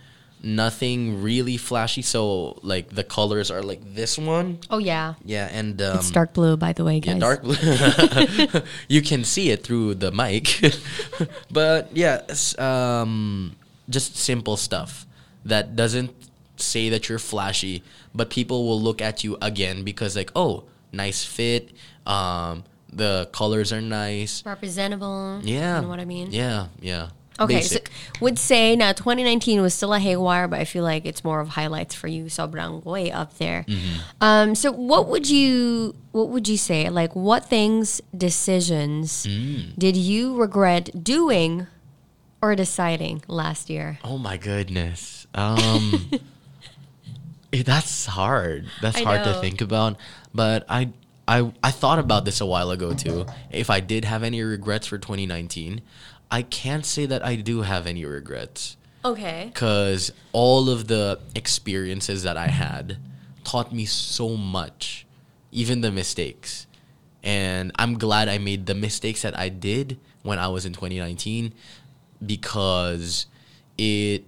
[0.43, 2.01] nothing really flashy.
[2.01, 4.59] So like the colors are like this one.
[4.69, 7.15] Oh yeah, Yeah, and um, it's dark blue by the way, guys.
[7.15, 7.55] yeah, dark blue.
[8.87, 10.61] you can see it through the mic,
[11.51, 13.55] but yeah, it's, um,
[13.89, 15.05] just simple stuff
[15.45, 16.11] that doesn't
[16.57, 21.23] say that you're flashy, but people will look at you again because like, oh, nice
[21.23, 21.71] fit.
[22.05, 24.45] Um, the colors are nice.
[24.45, 25.39] Representable.
[25.43, 26.31] Yeah, You know what I mean?
[26.31, 27.09] Yeah, yeah.
[27.39, 27.77] Okay, so
[28.19, 31.49] would say now 2019 was still a haywire, but I feel like it's more of
[31.49, 32.25] highlights for you.
[32.25, 33.63] Sobrang way up there.
[33.67, 33.99] Mm-hmm.
[34.21, 36.89] Um, so what would you what would you say?
[36.89, 39.77] Like what things, decisions Mm.
[39.77, 41.67] did you regret doing
[42.41, 43.99] or deciding last year?
[44.03, 45.27] Oh my goodness.
[45.35, 46.09] Um
[47.53, 48.65] eh, that's hard.
[48.81, 49.33] That's I hard know.
[49.33, 49.97] to think about.
[50.33, 50.89] But I
[51.27, 53.25] I I thought about this a while ago too.
[53.51, 55.81] If I did have any regrets for 2019,
[56.29, 59.51] I can't say that I do have any regrets Okay.
[59.53, 62.97] cuz all of the experiences that I had
[63.43, 65.05] taught me so much,
[65.51, 66.67] even the mistakes.
[67.23, 71.53] And I'm glad I made the mistakes that I did when I was in 2019
[72.25, 73.27] because
[73.77, 74.25] it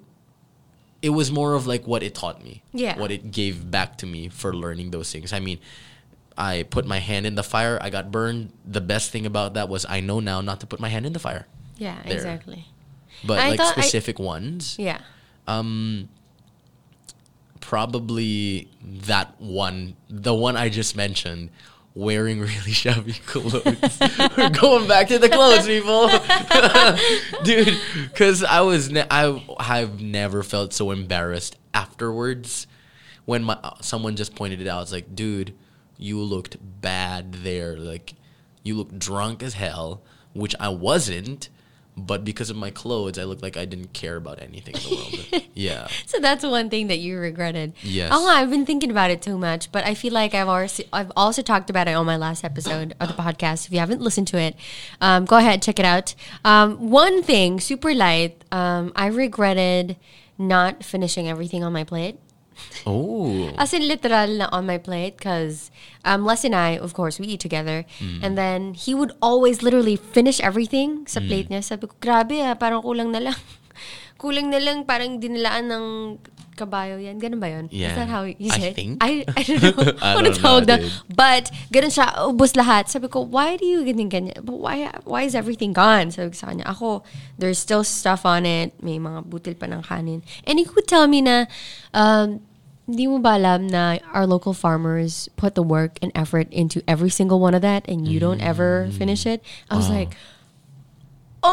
[1.02, 2.62] it was more of like what it taught me.
[2.74, 2.98] Yeah.
[3.00, 5.32] What it gave back to me for learning those things.
[5.32, 5.60] I mean,
[6.38, 8.52] I put my hand in the fire, I got burned.
[8.66, 11.14] The best thing about that was I know now not to put my hand in
[11.14, 11.48] the fire.
[11.80, 12.14] Yeah, There.
[12.14, 12.66] exactly.
[13.26, 15.00] But I like thought I- specific ones, Yeah.
[15.48, 16.10] um
[17.62, 21.50] probably that one, the one I just mentioned,
[21.96, 24.00] wearing really shabby clothes.
[24.38, 26.08] We're going back to the clothes, people,
[27.44, 27.78] dude.
[28.04, 32.68] Because I was, ne- I have never felt so embarrassed afterwards
[33.26, 34.84] when my someone just pointed it out.
[34.84, 35.54] It's like, dude,
[35.98, 37.78] you looked bad there.
[37.78, 38.14] Like,
[38.64, 40.02] you looked drunk as hell,
[40.34, 41.50] which I wasn't.
[42.06, 44.96] But because of my clothes, I looked like I didn't care about anything in the
[44.96, 45.44] world.
[45.54, 45.88] yeah.
[46.06, 47.74] So that's one thing that you regretted.
[47.82, 48.12] Yes.
[48.14, 51.12] Oh, I've been thinking about it too much, but I feel like I've also I've
[51.16, 53.68] also talked about it on my last episode of the podcast.
[53.68, 54.56] If you haven't listened to it,
[55.02, 56.16] um, go ahead check it out.
[56.44, 58.44] Um, one thing, super light.
[58.52, 59.98] Um, I regretted
[60.38, 62.18] not finishing everything on my plate.
[62.86, 63.52] Oh.
[63.58, 65.72] As in literal na on my plate because
[66.06, 67.86] um, Les and I, of course, we eat together.
[68.22, 71.64] And then he would always literally finish everything sa plate niya.
[71.64, 73.38] Sabi ko, grabe ah, parang kulang na lang.
[74.22, 75.86] kulang na lang, parang dinilaan ng
[76.60, 77.16] kabayo yan.
[77.24, 77.72] Ganun ba yun?
[77.72, 79.00] Is that how you I think.
[79.00, 79.80] I, I don't know.
[80.04, 80.92] I don't know, dude.
[81.08, 82.92] But, ganun siya, ubos lahat.
[82.92, 84.44] Sabi ko, why do you ganyan ganyan?
[84.44, 86.12] But why, why is everything gone?
[86.12, 87.08] Sabi ko sa kanya, ako,
[87.40, 88.76] there's still stuff on it.
[88.84, 90.20] May mga butil pa ng kanin.
[90.44, 91.48] And he would tell me na,
[91.96, 92.44] um,
[92.90, 97.14] hindi mo ba alam na our local farmers put the work and effort into every
[97.14, 98.94] single one of that and you don't ever mm.
[98.98, 99.46] finish it?
[99.70, 99.94] I was ah.
[99.94, 100.18] like,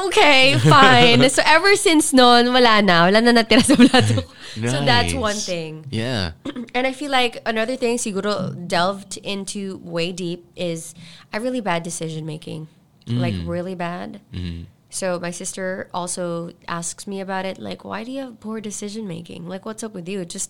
[0.09, 1.20] okay, fine.
[1.29, 3.05] so ever since noon, wala na.
[3.12, 4.25] Wala na natira sa plato.
[4.25, 4.33] ko.
[4.57, 5.85] So that's one thing.
[5.92, 6.33] Yeah.
[6.75, 10.96] And I feel like another thing siguro delved into way deep is
[11.29, 12.64] I really bad decision making.
[13.05, 13.20] Mm.
[13.20, 14.25] Like really bad.
[14.33, 14.72] Mm-hmm.
[14.88, 19.05] So my sister also asks me about it like why do you have poor decision
[19.05, 19.44] making?
[19.44, 20.25] Like what's up with you?
[20.25, 20.49] Just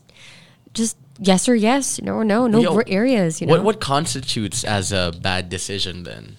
[0.77, 3.57] just yes or yes, no or no, no Yo, gray areas, you know.
[3.57, 6.37] What what constitutes as a bad decision then?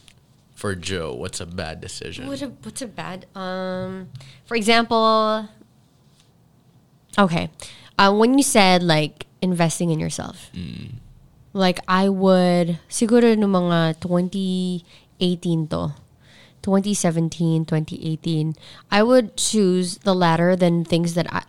[0.54, 2.26] For Joe, what's a bad decision?
[2.26, 3.30] What a, what's a bad?
[3.38, 4.10] Um,
[4.46, 5.46] for example,
[7.14, 7.50] okay,
[8.00, 10.50] uh, when you said like investing in yourself,
[11.54, 15.94] like I would siguro no mga 2018 to.
[16.68, 18.54] 2017 2018
[18.92, 21.44] i would choose the latter than things that I,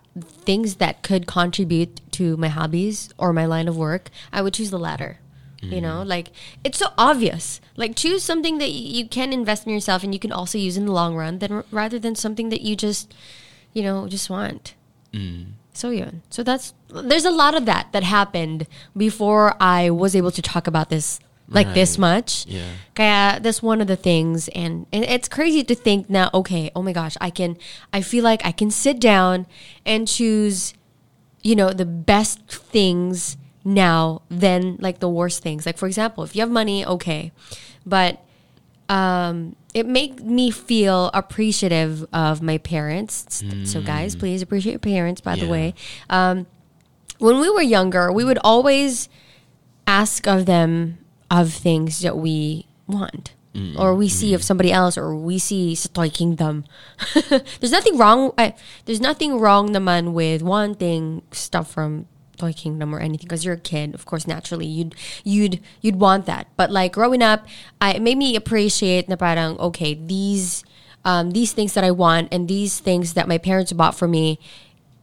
[0.49, 4.11] things that could contribute to my hobbies or my line of work.
[4.33, 5.21] I would choose the latter
[5.61, 6.09] you know mm-hmm.
[6.09, 6.29] like
[6.63, 7.61] it's so obvious.
[7.77, 10.87] Like choose something that you can invest in yourself and you can also use in
[10.87, 13.13] the long run than rather than something that you just
[13.73, 14.75] you know just want.
[15.13, 15.53] Mm.
[15.73, 20.31] So yeah, So that's there's a lot of that that happened before I was able
[20.31, 22.47] to talk about this like this much.
[22.47, 22.71] Yeah.
[22.95, 26.83] Kaya that's one of the things and, and it's crazy to think now, okay, oh
[26.83, 27.57] my gosh, I can
[27.93, 29.47] I feel like I can sit down
[29.87, 30.75] and choose
[31.43, 35.65] you know, the best things now than like the worst things.
[35.65, 37.33] Like for example, if you have money, okay.
[37.87, 38.23] But
[38.89, 43.43] um it made me feel appreciative of my parents.
[43.65, 45.75] So guys, please appreciate your parents by the way.
[46.11, 46.47] Um
[47.19, 49.09] when we were younger, we would always
[49.87, 50.99] ask of them
[51.31, 53.35] of things that we want.
[53.77, 56.65] Or we see of somebody else, or we see sa Toy Kingdom.
[57.59, 58.33] there's nothing wrong.
[58.39, 63.59] I, there's nothing wrong, naman, with wanting stuff from Toy Kingdom or anything, because you're
[63.59, 63.95] a kid.
[63.95, 64.95] Of course, naturally, you'd
[65.25, 66.47] you'd you'd want that.
[66.57, 67.47] But like growing up,
[67.81, 70.63] I it made me appreciate na parang okay these
[71.05, 74.39] um, these things that I want and these things that my parents bought for me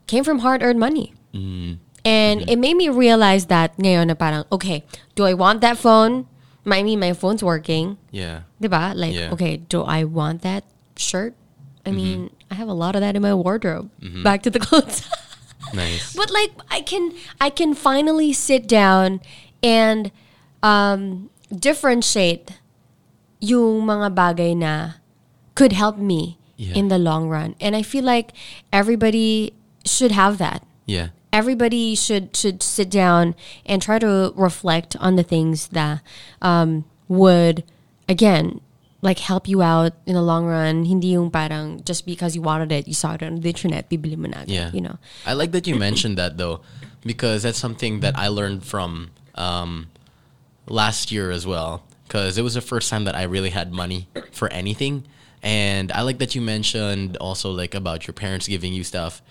[0.07, 1.13] came from hard-earned money.
[1.33, 1.81] Mm-hmm.
[2.05, 4.85] And it made me realize that ngayon na parang, okay,
[5.17, 6.27] do I want that phone?
[6.69, 7.97] I mean, my phone's working.
[8.13, 8.45] Yeah.
[8.61, 8.93] Diba?
[8.95, 9.29] Like, Yeah.
[9.29, 9.33] Mm-hmm.
[9.33, 10.63] okay, do I want that
[10.95, 11.33] shirt?
[11.85, 13.89] I mean, I have a lot of that in my wardrobe.
[14.23, 15.03] Back to the clothes.
[15.73, 16.13] Nice.
[16.13, 17.09] but like I can
[17.41, 19.17] I can finally sit down
[19.65, 20.13] and
[20.61, 22.53] um, differentiate
[23.41, 25.01] yung mga bagay na
[25.57, 26.77] could help me Yeah.
[26.77, 27.57] in the long run.
[27.59, 28.31] And I feel like
[28.71, 29.51] everybody
[29.83, 30.61] should have that.
[30.85, 31.09] Yeah.
[31.35, 33.35] Everybody should should sit down
[33.67, 35.99] and try to reflect on the things that
[36.39, 37.67] um, would
[38.07, 38.61] again
[39.03, 40.85] like help you out in the long run.
[40.87, 44.15] Hindi yung parang just because you wanted it, you saw it on the internet, bibili
[44.15, 44.71] mo na Yeah.
[44.71, 44.95] you know.
[45.27, 46.61] I like that you mentioned that though,
[47.03, 49.91] because that's something that I learned from um,
[50.71, 51.83] last year as well.
[52.07, 55.03] Because it was the first time that I really had money for anything,
[55.43, 59.21] and I like that you mentioned also like about your parents giving you stuff,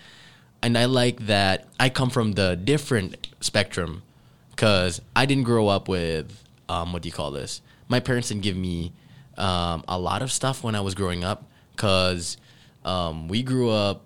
[0.61, 4.03] and I like that I come from the different spectrum,
[4.51, 7.61] because I didn't grow up with um, what do you call this?
[7.87, 8.91] My parents didn't give me
[9.37, 12.37] um, a lot of stuff when I was growing up, because
[12.83, 14.01] um, we grew up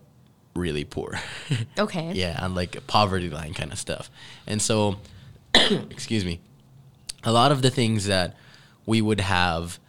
[0.56, 1.20] really poor.
[1.78, 2.12] Okay.
[2.14, 4.10] yeah, on like poverty line kind of stuff.
[4.46, 4.98] And so,
[5.56, 6.42] excuse me,
[7.24, 8.36] a lot of the things that
[8.86, 9.80] we would have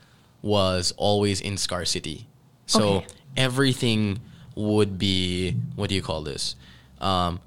[0.43, 2.27] was always in scarcity.
[2.67, 3.07] So Okay.
[3.37, 4.21] everything
[4.55, 6.57] would be what do you call this?
[7.01, 7.41] Um,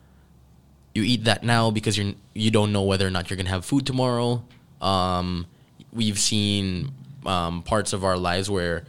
[0.93, 3.65] you eat that now because you're you don't know whether or not you're gonna have
[3.65, 4.43] food tomorrow.
[4.81, 5.47] Um,
[5.91, 6.91] we've seen
[7.25, 8.83] um, parts of our lives where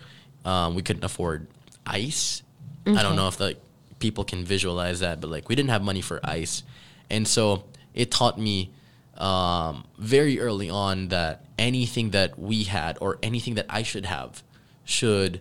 [0.45, 1.47] um, we couldn't afford
[1.87, 2.43] ice.
[2.87, 3.59] I don't know if like
[3.99, 6.62] people can visualize that, but like we didn't have money for ice,
[7.09, 8.71] and so it taught me
[9.17, 14.43] um, very early on that anything that we had or anything that I should have
[14.85, 15.41] should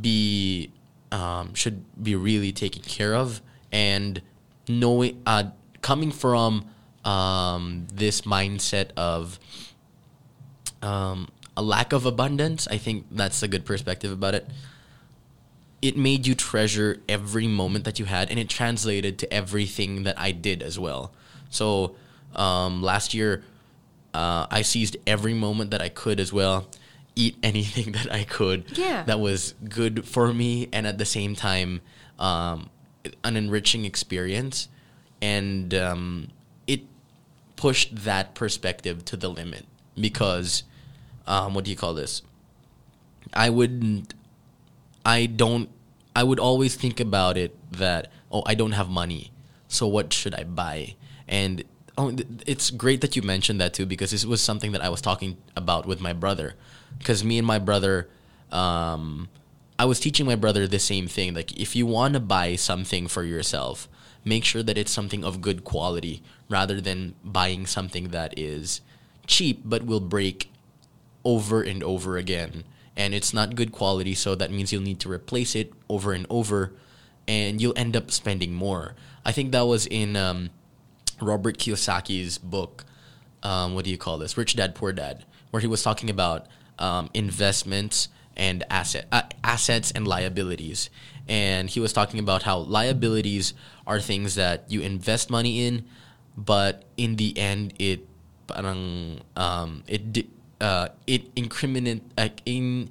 [0.00, 0.70] be
[1.12, 3.40] um, should be really taken care of.
[3.72, 4.22] And
[4.68, 5.44] knowing uh,
[5.82, 6.66] coming from
[7.04, 9.38] um, this mindset of
[10.82, 14.46] um, a lack of abundance i think that's a good perspective about it.
[15.80, 20.18] It made you treasure every moment that you had and it translated to everything that
[20.18, 21.12] i did as well.
[21.50, 21.94] So
[22.34, 23.44] um, last year
[24.14, 26.68] uh, i seized every moment that i could as well
[27.22, 29.02] eat anything that i could Yeah.
[29.04, 31.80] that was good for me and at the same time
[32.18, 32.70] um,
[33.24, 34.68] an enriching experience.
[35.22, 36.28] And um,
[36.66, 36.80] it
[37.56, 39.64] pushed that perspective to the limit
[40.06, 40.64] because
[41.26, 42.22] um, what do you call this?
[43.32, 44.14] I wouldn't
[45.04, 45.68] i don't
[46.16, 49.30] i would always think about it that oh i don't have money
[49.68, 50.94] so what should i buy?
[51.28, 51.62] And
[51.96, 54.88] oh, th- it's great that you mentioned that too because this was something that i
[54.88, 56.54] was talking about with my brother
[56.98, 58.08] because me and my brother
[58.50, 59.28] um,
[59.78, 61.34] i was teaching my brother the same thing.
[61.34, 63.88] Like if you want to buy something for yourself
[64.24, 68.80] make sure that it's something of good quality rather than buying something that is
[69.26, 70.50] cheap but will break
[71.24, 72.64] over and over again.
[72.96, 76.26] And it's not good quality so that means you'll need to replace it over and
[76.28, 76.74] over
[77.28, 78.94] and you'll end up spending more.
[79.24, 80.50] I think that was in um,
[81.20, 82.84] robert kiyosaki's book
[83.42, 84.36] um, what do you call this?
[84.36, 86.46] Rich dad poor dad where he was talking about
[86.78, 90.90] um, investments and asset uh, assets and liabilities.
[91.28, 93.52] And he was talking about how liabilities
[93.86, 95.84] are things that you invest money in
[96.38, 98.06] but in the end it
[98.46, 100.30] parang um, it
[100.62, 102.88] uh, it incriminate like in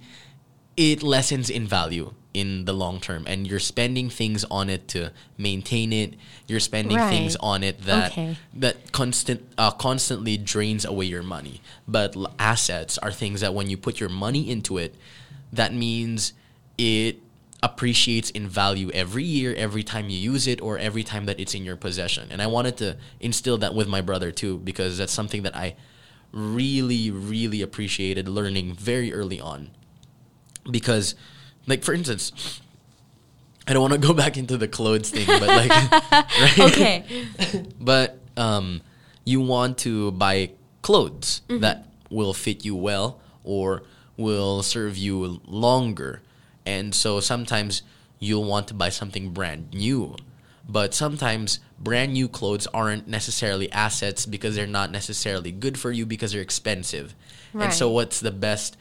[0.76, 5.12] it lessens in value in the long term and you're spending things on it to
[5.38, 6.14] maintain it
[6.48, 7.10] you're spending Right.
[7.10, 8.36] things on it that Okay.
[8.54, 13.70] that constant uh, constantly drains away your money but l- assets are things that when
[13.70, 14.94] you put your money into it
[15.52, 16.34] that means
[16.78, 17.18] it
[17.64, 21.56] appreciates in value every year every time you use it or every time that it's
[21.56, 25.14] in your possession and i wanted to instill that with my brother too because that's
[25.14, 25.76] something that i
[26.32, 29.72] really really appreciated learning very early on
[30.70, 31.16] because
[31.68, 32.62] like for instance
[33.68, 36.60] i don't want to go back into the clothes thing but like right?
[36.60, 37.66] Okay.
[37.80, 38.82] but um,
[39.26, 40.52] you want to buy
[40.82, 43.84] clothes that will fit you well or
[44.16, 46.22] will serve you longer.
[46.66, 47.82] And so sometimes
[48.20, 50.16] you'll want to buy something brand new.
[50.70, 56.06] But sometimes brand new clothes aren't necessarily assets because they're not necessarily good for you
[56.06, 57.16] because they're expensive.
[57.54, 58.78] And so what's the best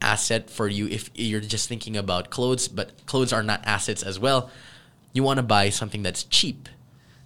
[0.00, 4.18] asset for you if you're just thinking about clothes, but clothes are not assets as
[4.18, 4.50] well?
[5.12, 6.68] You want to buy something that's cheap.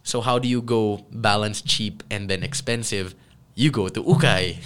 [0.02, 3.14] So how do you go balance cheap and then expensive?
[3.54, 4.56] You go to Ukay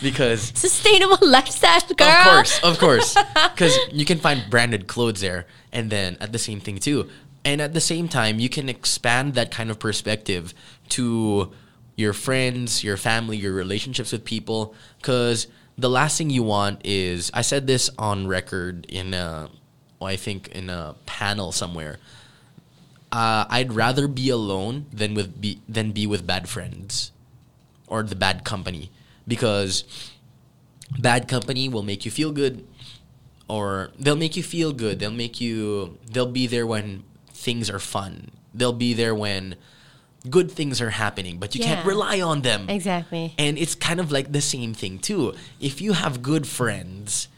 [0.02, 2.08] because Sustainable lifestyle, girl.
[2.08, 3.16] of course, of course,
[3.54, 7.08] because you can find branded clothes there, and then at the same thing too,
[7.44, 10.54] And at the same time, you can expand that kind of perspective
[10.90, 11.52] to
[11.96, 14.74] your friends, your family, your relationships with people.
[14.98, 15.46] Because
[15.76, 19.48] the last thing you want is, I said this on record in a,
[19.98, 21.98] well, I think in a panel somewhere.
[23.10, 27.12] Uh, I'd rather be alone than with be than be with bad friends,
[27.86, 28.90] or the bad company,
[29.28, 29.84] because
[30.98, 32.66] bad company will make you feel good,
[33.48, 34.98] or they'll make you feel good.
[34.98, 35.98] They'll make you.
[36.10, 38.30] They'll be there when things are fun.
[38.54, 39.56] They'll be there when
[40.28, 42.68] good things are happening, but you can't rely on them.
[42.68, 43.34] Exactly.
[43.38, 45.34] And it's kind of like the same thing too.
[45.60, 47.28] If you have good friends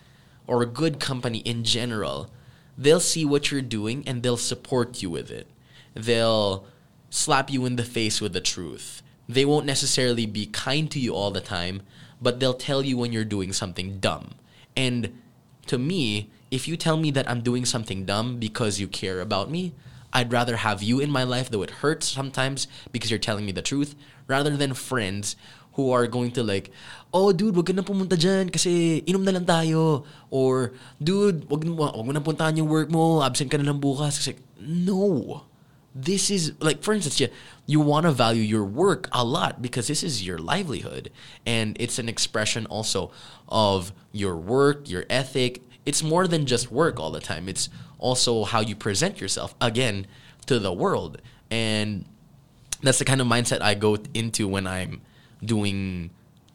[0.47, 2.31] or a good company in general,
[2.77, 5.47] they'll see what you're doing and they'll support you with it.
[5.95, 6.67] They'll
[7.11, 9.03] slap you in the face with the truth.
[9.29, 11.83] They won't necessarily be kind to you all the time,
[12.21, 14.33] but they'll tell you when you're doing something dumb.
[14.77, 15.19] And
[15.67, 19.51] to me, if you tell me that I'm doing something dumb because you care about
[19.51, 19.73] me,
[20.15, 23.51] I'd rather have you in my life, though it hurts sometimes because you're telling me
[23.51, 23.99] the truth,
[24.31, 25.35] rather than friends
[25.75, 26.71] who are going to like,
[27.13, 30.07] oh dude, wag ka na pumunta dyan kasi inom na lang tayo.
[30.31, 34.23] Or, dude, wag, wag mo na puntahan yung work mo, absent ka na lang bukas.
[34.23, 35.43] Kasi, no.
[35.95, 37.29] This is, like, for instance, you,
[37.67, 41.11] you want to value your work a lot because this is your livelihood.
[41.47, 43.11] And it's an expression also
[43.47, 45.63] of your work, your ethic.
[45.87, 47.49] It's more than just work all the time.
[47.49, 47.69] It's
[47.99, 50.07] also how you present yourself, again,
[50.47, 51.21] to the world.
[51.51, 52.05] And
[52.83, 55.01] that's the kind of mindset I go into when I'm
[55.45, 56.11] doing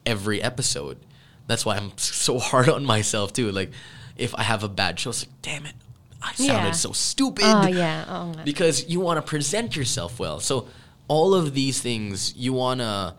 [0.06, 0.98] every episode.
[1.46, 3.50] That's why I'm so hard on myself too.
[3.52, 3.70] Like
[4.16, 5.74] if I have a bad show, it's like, damn it,
[6.22, 6.70] I sounded Yeah.
[6.72, 7.44] so stupid.
[7.46, 8.04] Oh, yeah.
[8.08, 8.42] Oh, Nga.
[8.44, 10.40] Because you want to present yourself well.
[10.40, 10.68] So
[11.08, 13.14] all of these things you want to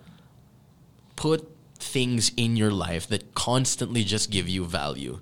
[1.15, 5.19] put things in your life that constantly just give you value.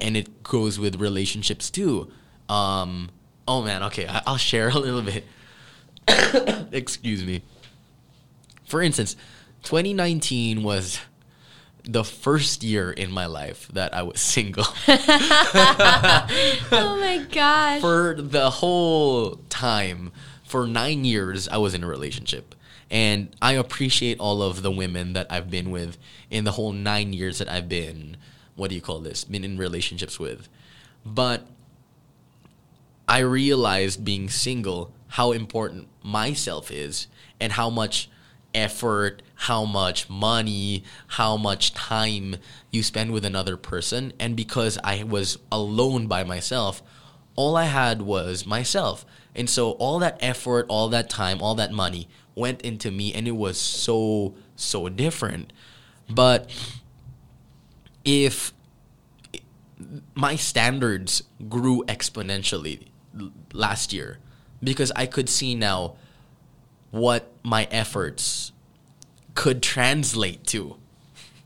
[0.00, 2.10] And it goes with relationships too.
[2.48, 3.10] Um,
[3.46, 5.24] oh man, okay, I- I'll share a little bit.
[6.72, 7.42] Excuse me.
[8.64, 9.16] For instance,
[9.64, 11.00] 2019 was
[11.84, 14.66] the first year in my life that I was single.
[16.70, 17.80] Oh my gosh.
[17.80, 20.12] for the whole time,
[20.44, 22.54] for nine years, I was in a relationship.
[22.90, 25.98] And I appreciate all of the women that I've been with
[26.30, 28.16] in the whole nine years that I've been,
[28.58, 30.48] what do you call this, been in relationships with.
[31.06, 31.46] But
[33.06, 37.06] I realized being single how important myself is
[37.40, 38.10] and how much
[38.54, 42.36] effort, how much money, how much time
[42.72, 44.12] you spend with another person.
[44.18, 46.82] And because I was alone by myself,
[47.36, 49.06] all I had was myself.
[49.34, 53.28] And so all that effort, all that time, all that money went into me and
[53.28, 55.52] it was so so different.
[56.10, 56.50] But
[58.08, 58.54] if
[60.14, 62.86] my standards grew exponentially
[63.52, 64.18] last year
[64.62, 65.96] because I could see now
[66.90, 68.52] what my efforts
[69.34, 70.76] could translate to.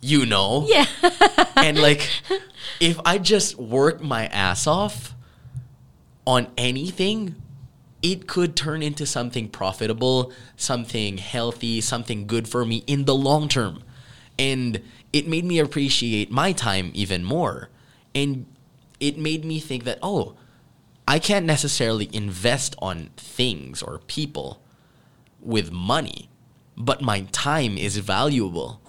[0.00, 0.66] You know?
[0.68, 0.86] yeah.
[1.56, 2.08] And like
[2.80, 5.14] if I just work my ass off
[6.24, 7.34] on anything,
[8.02, 13.48] it could turn into something profitable, something healthy, something good for me in the long
[13.48, 13.82] term.
[14.38, 14.80] And
[15.12, 17.68] it made me appreciate my time even more.
[18.14, 18.46] And
[19.00, 20.36] it made me think that, oh,
[21.06, 24.62] I can't necessarily invest on things or people
[25.40, 26.28] with money,
[26.76, 28.80] but my time is valuable.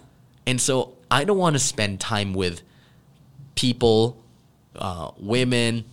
[0.46, 2.62] And so I don't want to spend time with
[3.56, 4.24] people,
[4.76, 5.86] uh, women,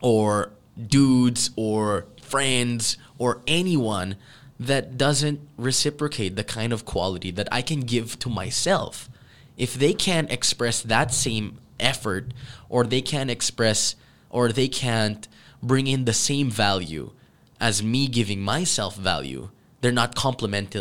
[0.00, 0.52] or
[0.88, 4.16] dudes, or friends, or anyone
[4.58, 9.08] that doesn't reciprocate the kind of quality that I can give to myself.
[9.56, 12.32] If they can't express that same effort,
[12.68, 13.96] or they can't express,
[14.30, 15.26] or they can't
[15.62, 17.12] bring in the same value
[17.60, 19.50] as me giving myself value,
[19.80, 20.76] they're not complement-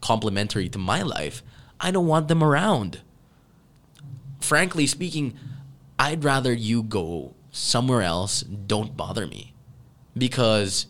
[0.00, 1.42] complementary to my life,
[1.80, 3.00] I don't want them around
[4.40, 5.34] frankly speaking,
[5.98, 8.42] I'd rather you go somewhere else.
[8.42, 9.54] Don't bother me,
[10.16, 10.86] because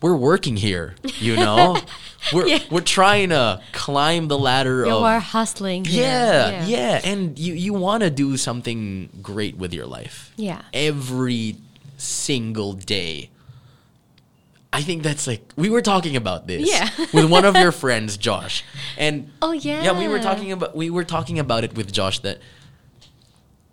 [0.00, 0.94] we're working here.
[1.18, 1.80] You know,
[2.32, 2.58] we're Yeah.
[2.70, 5.84] we're trying to climb the ladder You of are hustling.
[5.84, 6.02] here.
[6.04, 10.32] yeah, yeah, and you you want to do something great with your life.
[10.36, 10.62] Yeah.
[10.72, 11.56] every
[11.96, 13.30] single day.
[14.72, 16.88] I think that's like we were talking about this Yeah.
[17.12, 18.62] with one of your friends, Josh,
[18.98, 20.22] and Oh, yeah, Yeah, we were yeah.
[20.22, 22.38] talking about we were talking about it with Josh that,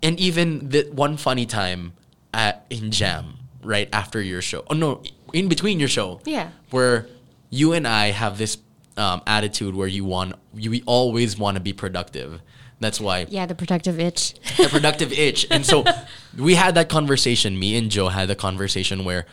[0.02, 1.92] and even the one funny time
[2.32, 4.64] at in Jam right after your show.
[4.70, 5.02] Oh no,
[5.32, 6.20] in between your show.
[6.24, 6.50] Yeah.
[6.70, 7.06] where
[7.50, 8.58] you and I have this
[8.96, 12.40] um, attitude where you want you we always want to be productive.
[12.80, 14.34] That's why Yeah, the productive itch.
[14.58, 15.46] the productive itch.
[15.50, 15.84] And so
[16.38, 17.58] we had that conversation.
[17.58, 19.26] Me and Joe had the conversation where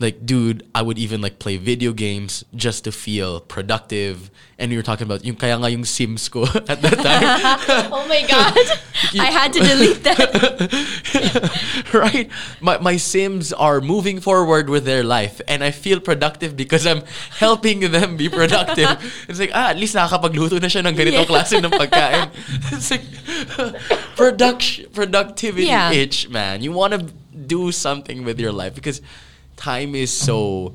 [0.00, 4.30] like dude, I would even like play video games just to feel productive.
[4.58, 7.26] And you were talking about yung kaya nga yung Sims ko at that time.
[7.94, 8.54] oh my god,
[9.18, 11.90] I had to delete that.
[11.92, 12.30] right?
[12.60, 17.02] My, my Sims are moving forward with their life and I feel productive because I'm
[17.38, 18.98] helping them be productive.
[19.28, 21.30] It's like, ah, at least nakakapagluto na siya ng ganitong Yeah.
[21.30, 22.30] klase ng pagkain.
[22.74, 23.06] It's like,
[24.16, 25.90] production, productivity Yeah.
[25.92, 26.62] itch, man.
[26.62, 27.00] You want to
[27.34, 29.00] do something with your life because
[29.56, 30.74] time is so,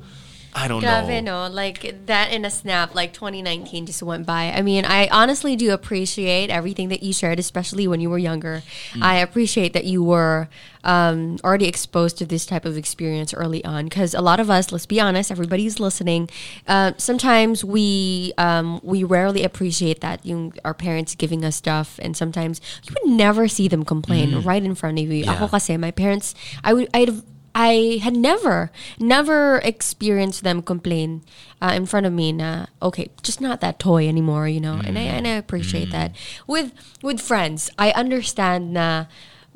[0.52, 1.20] I don't know.
[1.20, 1.48] no?
[1.48, 4.50] Like that in a snap, like 2019 just went by.
[4.50, 8.62] I mean, I honestly do appreciate everything that you shared, especially when you were younger.
[9.00, 10.48] I appreciate that you were
[10.82, 13.84] um, already exposed to this type of experience early on.
[13.84, 16.28] Because a lot of us, let's be honest, everybody's listening.
[16.66, 22.16] Uh, sometimes we um, we rarely appreciate that yung our parents giving us stuff, and
[22.16, 25.24] sometimes you would never see them complain right in front of you.
[25.24, 25.34] Yeah.
[25.34, 27.22] Ako kasi, my parents, I would, I'd
[27.54, 31.22] I had never, never experienced them complain
[31.60, 32.32] uh, in front of me.
[32.32, 34.80] Na okay, just not that toy anymore, you know.
[34.82, 36.14] And I and I appreciate that.
[36.46, 36.72] With
[37.02, 38.72] with friends, I understand.
[38.72, 39.06] Na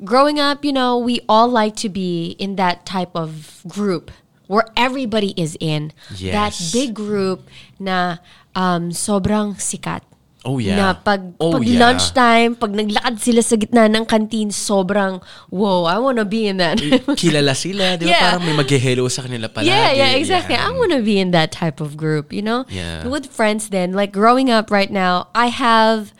[0.03, 4.11] growing up, you know, we all like to be in that type of group
[4.47, 5.91] where everybody is in
[6.35, 7.47] that big group.
[7.79, 8.17] Na
[8.55, 10.01] um, sobrang sikat.
[10.45, 10.77] Oh, yeah.
[10.77, 11.81] Na pag, Oh, pag yeah.
[11.81, 15.17] lunchtime, pag naglakad sila sa gitna ng canteen, sobrang,
[15.49, 16.77] whoa, I wanna be in that.
[17.17, 18.11] Kilala sila, di ba?
[18.15, 18.37] Yeah.
[18.37, 19.73] Parang may mag-hello sa kanila palagi.
[19.73, 20.53] Yeah, yeah, exactly.
[20.53, 20.77] I Yan.
[20.77, 22.63] want to be in that type of group, you know?
[22.69, 23.03] Yeah.
[23.09, 26.13] With friends then, like growing up right now, I have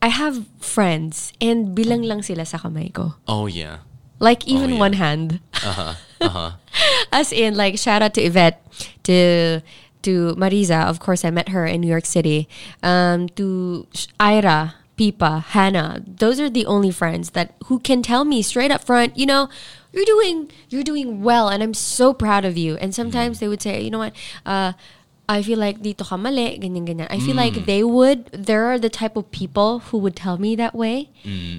[0.00, 3.20] I have friends and bilang lang sila sa kamay ko.
[3.28, 3.84] Oh, yeah.
[4.18, 4.80] Like even yeah.
[4.80, 5.40] one hand.
[5.60, 5.94] Uh-huh.
[6.20, 6.50] Uh-huh.
[7.12, 8.64] As in like shout out to Yvette,
[9.04, 9.60] to
[10.06, 12.48] to Marisa, of course I met her in New York City.
[12.82, 13.86] Um to
[14.18, 16.02] Ira, Pipa, Hannah.
[16.06, 19.48] Those are the only friends that who can tell me straight up front, you know,
[19.92, 22.76] you're doing you're doing well and I'm so proud of you.
[22.78, 24.72] And sometimes they would say, you know what, uh
[25.28, 27.08] I feel like dito ka mali, ganyan, ganyan.
[27.10, 30.54] I feel like they would, there are the type of people who would tell me
[30.54, 31.10] that way.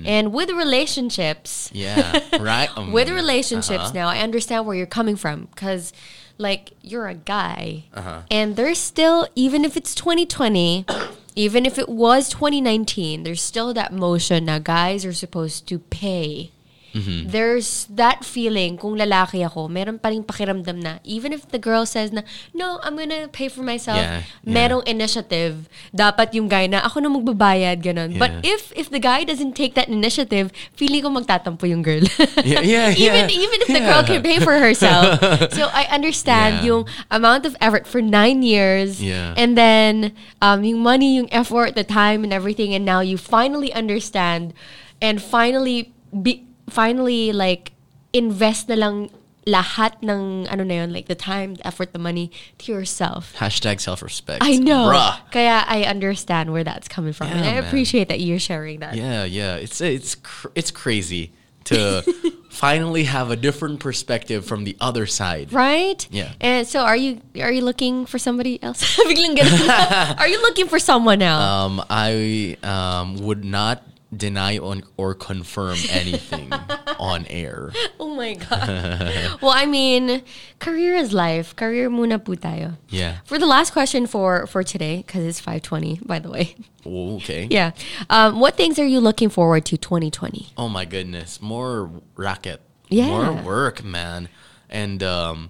[0.08, 2.00] And with relationships, Yeah,
[2.40, 2.72] right?
[2.78, 4.00] Um, with relationships uh-huh.
[4.00, 5.92] now, I understand where you're coming from because,
[6.38, 8.22] like, you're a guy, Uh-huh.
[8.30, 10.86] and there's still, even if it's 2020,
[11.36, 16.52] even if it was 2019, there's still that motion that guys are supposed to pay.
[16.98, 17.30] Mm-hmm.
[17.30, 21.86] There's that feeling, kung lalaki ako, meron pa rin pakiramdam na, even if the girl
[21.86, 22.26] says na,
[22.58, 24.50] no, I'm gonna pay for myself, Yeah, yeah.
[24.50, 28.18] merong initiative, dapat yung guy na, ako na magbabayad, ganun.
[28.18, 32.02] But if if the guy doesn't take that initiative, feeling ko magtatampo yung girl.
[32.48, 33.44] Yeah, yeah, even yeah.
[33.46, 35.20] even if the girl can pay for herself.
[35.58, 36.74] so I understand Yeah.
[36.74, 36.82] yung
[37.12, 39.36] amount of effort for nine years, Yeah.
[39.36, 43.70] and then um, yung money, yung effort, the time, and everything, and now you finally
[43.76, 44.56] understand,
[45.04, 47.72] and finally be finally like
[48.14, 49.10] invest na lang
[49.48, 53.34] lahat ng ano na yun, like the time, the effort, the money to yourself.
[53.38, 54.44] Hashtag self-respect.
[54.44, 54.92] I know.
[54.92, 55.32] Bruh.
[55.32, 57.28] Kaya I understand where that's coming from.
[57.28, 57.64] and I man.
[57.64, 58.96] appreciate that you're sharing that.
[58.96, 59.56] Yeah, yeah.
[59.56, 61.32] It's it's cr- it's crazy
[61.72, 62.04] to
[62.50, 65.54] finally have a different perspective from the other side.
[65.54, 66.06] Right?
[66.12, 66.34] Yeah.
[66.42, 68.84] And so are you are you looking for somebody else?
[69.08, 71.40] Are you looking for someone now?
[71.40, 73.84] Um, I um, would not
[74.16, 76.52] deny on or confirm anything
[76.98, 77.72] on air.
[78.00, 79.38] oh my god.
[79.42, 80.24] well, I mean,
[80.60, 81.56] career is life.
[81.56, 82.78] Career muna po tayo.
[82.90, 83.18] Yeah.
[83.26, 86.56] For the last question for for today cuz it's 5:20 by the way.
[86.86, 87.48] Oh, okay.
[87.52, 87.72] Yeah.
[88.10, 90.54] Um, what things are you looking forward to 2020?
[90.58, 92.62] Oh my goodness, more racket.
[92.88, 93.08] Yeah.
[93.12, 94.30] More work, man.
[94.70, 95.50] And um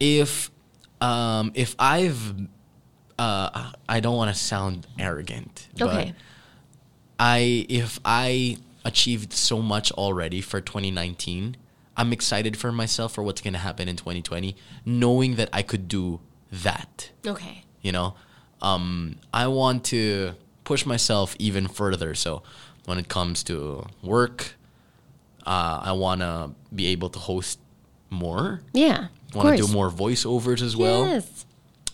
[0.00, 0.50] if
[1.00, 2.34] um if I've
[3.18, 6.12] uh I don't want to sound arrogant, Okay.
[6.12, 6.14] but
[7.18, 11.56] I if I achieved so much already for 2019,
[11.96, 15.88] I'm excited for myself for what's going to happen in 2020, knowing that I could
[15.88, 16.20] do
[16.52, 17.64] that Okay.
[17.82, 18.14] you know
[18.62, 22.44] um, i want to push myself even further so
[22.84, 24.54] when it comes to work
[25.44, 27.58] uh, i want to be able to host
[28.10, 29.08] more Yeah.
[29.34, 31.44] Want to do more voiceovers as well Yes.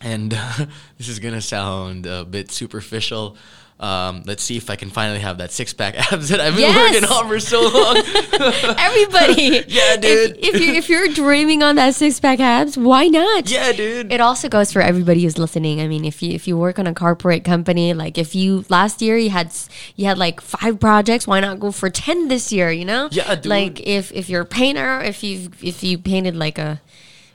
[0.03, 0.31] and
[0.99, 3.37] this is gonna sound a bit superficial
[3.81, 6.62] um, let's see if I can finally have that six pack abs that I've been
[6.62, 6.95] Yes!
[6.95, 7.97] working on for so long.
[8.78, 9.64] Everybody.
[9.70, 10.37] Yeah, dude.
[10.39, 13.49] If, if you if you're dreaming on that six pack abs, why not?
[13.51, 14.12] yeah, dude.
[14.12, 15.81] It also goes for everybody who's listening.
[15.81, 19.01] I mean, if you if you work on a corporate company, like if you last
[19.01, 19.53] year you had
[19.97, 22.70] you had like five projects, why not go for ten this year?
[22.70, 23.09] You know?
[23.12, 23.47] Yeah, dude.
[23.47, 26.81] Like if if you're a painter, if you if you painted like a,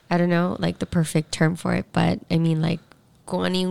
[0.09, 2.79] I don't know, like the perfect term for it, but I mean like.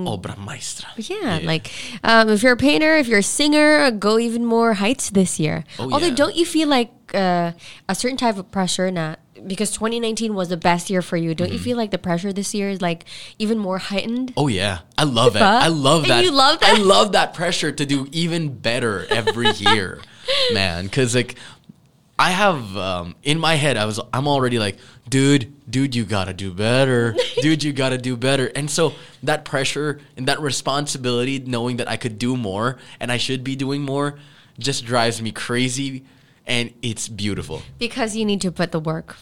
[0.07, 0.89] Obra maestra.
[0.97, 1.71] yeah, like
[2.03, 5.65] um, if you're a painter, if you're a singer, go even more heights this year.
[5.79, 6.15] Oh, Although, yeah.
[6.15, 7.53] don't you feel like uh,
[7.89, 11.35] a certain type of pressure na because 2019 was the best year for you.
[11.35, 13.05] Don't you feel like the pressure this year is like
[13.39, 14.33] even more heightened?
[14.37, 15.43] Oh yeah, I love it.
[15.43, 16.25] I love that.
[16.25, 16.79] you love that?
[16.79, 20.01] I love that pressure to do even better every year,
[20.53, 20.85] man.
[20.85, 21.37] Because like,
[22.19, 26.33] I have um, in my head, I was, I'm already like, dude, dude, you gotta
[26.33, 28.47] do better, dude, you gotta do better.
[28.55, 28.95] And so
[29.25, 33.57] that pressure and that responsibility, knowing that I could do more and I should be
[33.57, 34.19] doing more,
[34.59, 36.05] just drives me crazy,
[36.47, 37.63] and it's beautiful.
[37.79, 39.17] Because you need to put the work,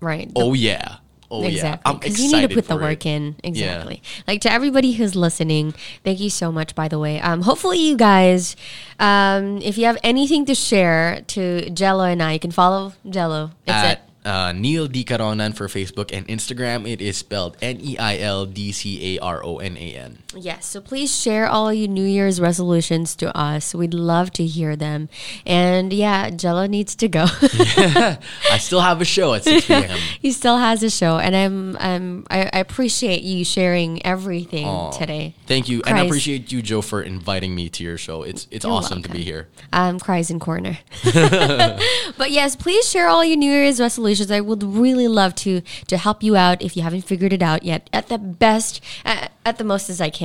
[0.00, 0.28] right?
[0.28, 0.96] The- Oh yeah.
[1.34, 1.82] Oh exactly.
[1.90, 2.84] I'm Because you need to put the for it.
[2.84, 3.36] work in.
[3.42, 4.02] Exactly.
[4.26, 5.74] Like to everybody who's listening,
[6.04, 6.74] thank you so much.
[6.74, 8.56] By the way, um, hopefully you guys,
[9.00, 13.50] um, if you have anything to share to Jello and I, you can follow Jello.
[13.66, 13.98] It's it.
[13.98, 15.04] at uh, Neil D.
[15.04, 16.88] Caronan for Facebook and Instagram.
[16.88, 20.18] It is spelled N E I L D C A R O N A N.
[20.36, 23.74] Yes, so please share all your New Year's resolutions to us.
[23.74, 25.08] We'd love to hear them.
[25.46, 27.26] And yeah, Jello needs to go.
[27.40, 29.98] I still have a show at 6 p.m.
[30.20, 34.90] he still has a show, and I'm, I'm I, I appreciate you sharing everything Aw.
[34.92, 35.34] today.
[35.46, 38.22] Thank you, and I appreciate you, Joe, for inviting me to your show.
[38.22, 39.48] It's it's You're awesome to be here.
[39.72, 40.78] Um, cries in corner.
[41.04, 44.30] but yes, please share all your New Year's resolutions.
[44.30, 47.62] I would really love to to help you out if you haven't figured it out
[47.62, 47.88] yet.
[47.92, 50.23] At the best, uh, at the most as I can,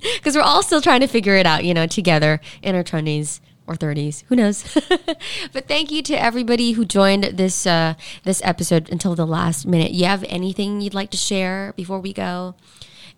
[0.00, 3.40] because we're all still trying to figure it out, you know, together in our twenties
[3.66, 4.64] or 30s who knows?
[5.52, 7.94] But thank you to everybody who joined this uh
[8.24, 9.90] this episode until the last minute.
[9.92, 12.54] You have anything you'd like to share before we go?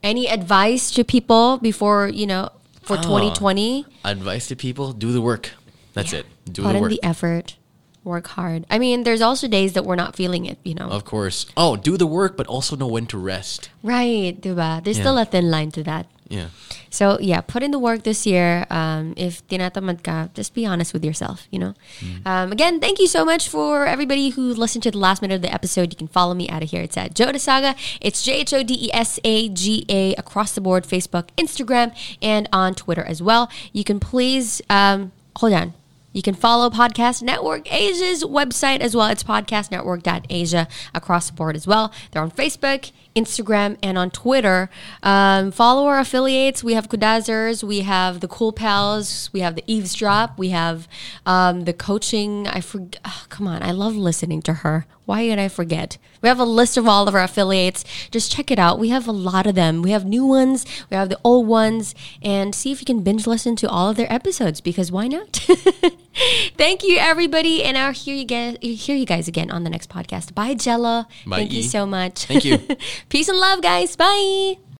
[0.03, 2.51] Any advice to people before you know
[2.82, 5.53] for 2020 Advice to people: do the work.
[5.93, 6.24] That's it.
[6.47, 6.91] Do put the in work.
[6.91, 7.58] the effort
[8.09, 8.65] work hard.
[8.73, 10.89] I mean there's also days that we're not feeling it you know.
[10.89, 11.45] Of course.
[11.57, 13.69] Oh, do the work, but also know when to rest.
[13.85, 14.83] right diba?
[14.83, 15.05] there's Yeah.
[15.05, 16.07] still a thin line to that.
[16.29, 16.53] Yeah.
[16.93, 18.69] so yeah put in the work this year.
[18.69, 21.73] Um, if tinatamad ka just be honest with yourself you know?
[22.29, 25.45] Um, again thank you so much for everybody who listened to the last minute of
[25.47, 25.89] the episode.
[25.93, 26.83] You can follow me out of here.
[26.85, 27.73] It's at Jhode Saga
[28.05, 33.49] it's j-h-o-d-e-s-a-g-a across the board facebook instagram and on twitter as well.
[33.73, 35.73] You can please um, hold on
[36.19, 39.07] you can follow Podcast Network Asia's website as well.
[39.07, 41.93] It's podcastnetwork.asia across the board as well.
[42.11, 44.69] They're on Facebook, Instagram, and on Twitter.
[45.05, 46.64] Um, follow our affiliates.
[46.64, 50.89] We have Kudazers, we have the Cool Pals, we have the Eavesdrop, we have
[51.25, 52.49] um, the coaching.
[52.49, 53.01] I forget.
[53.05, 54.87] Oh, come on, I love listening to her.
[55.05, 55.99] Why did I forget?
[56.21, 57.85] We have a list of all of our affiliates.
[58.11, 58.81] Just check it out.
[58.81, 59.83] We have a lot of them.
[59.83, 63.25] We have new ones, we have the old ones, and see if you can binge
[63.25, 65.47] listen to all of their episodes because why not?
[66.57, 69.89] Thank you, everybody, and I'll hear you guys hear you guys again on the next
[69.89, 70.35] podcast.
[70.35, 71.05] Bye, Jello.
[71.27, 72.25] Bye, Thank you so much.
[72.25, 72.59] Thank you.
[73.09, 73.97] Peace and love, guys.
[73.97, 74.59] Bye.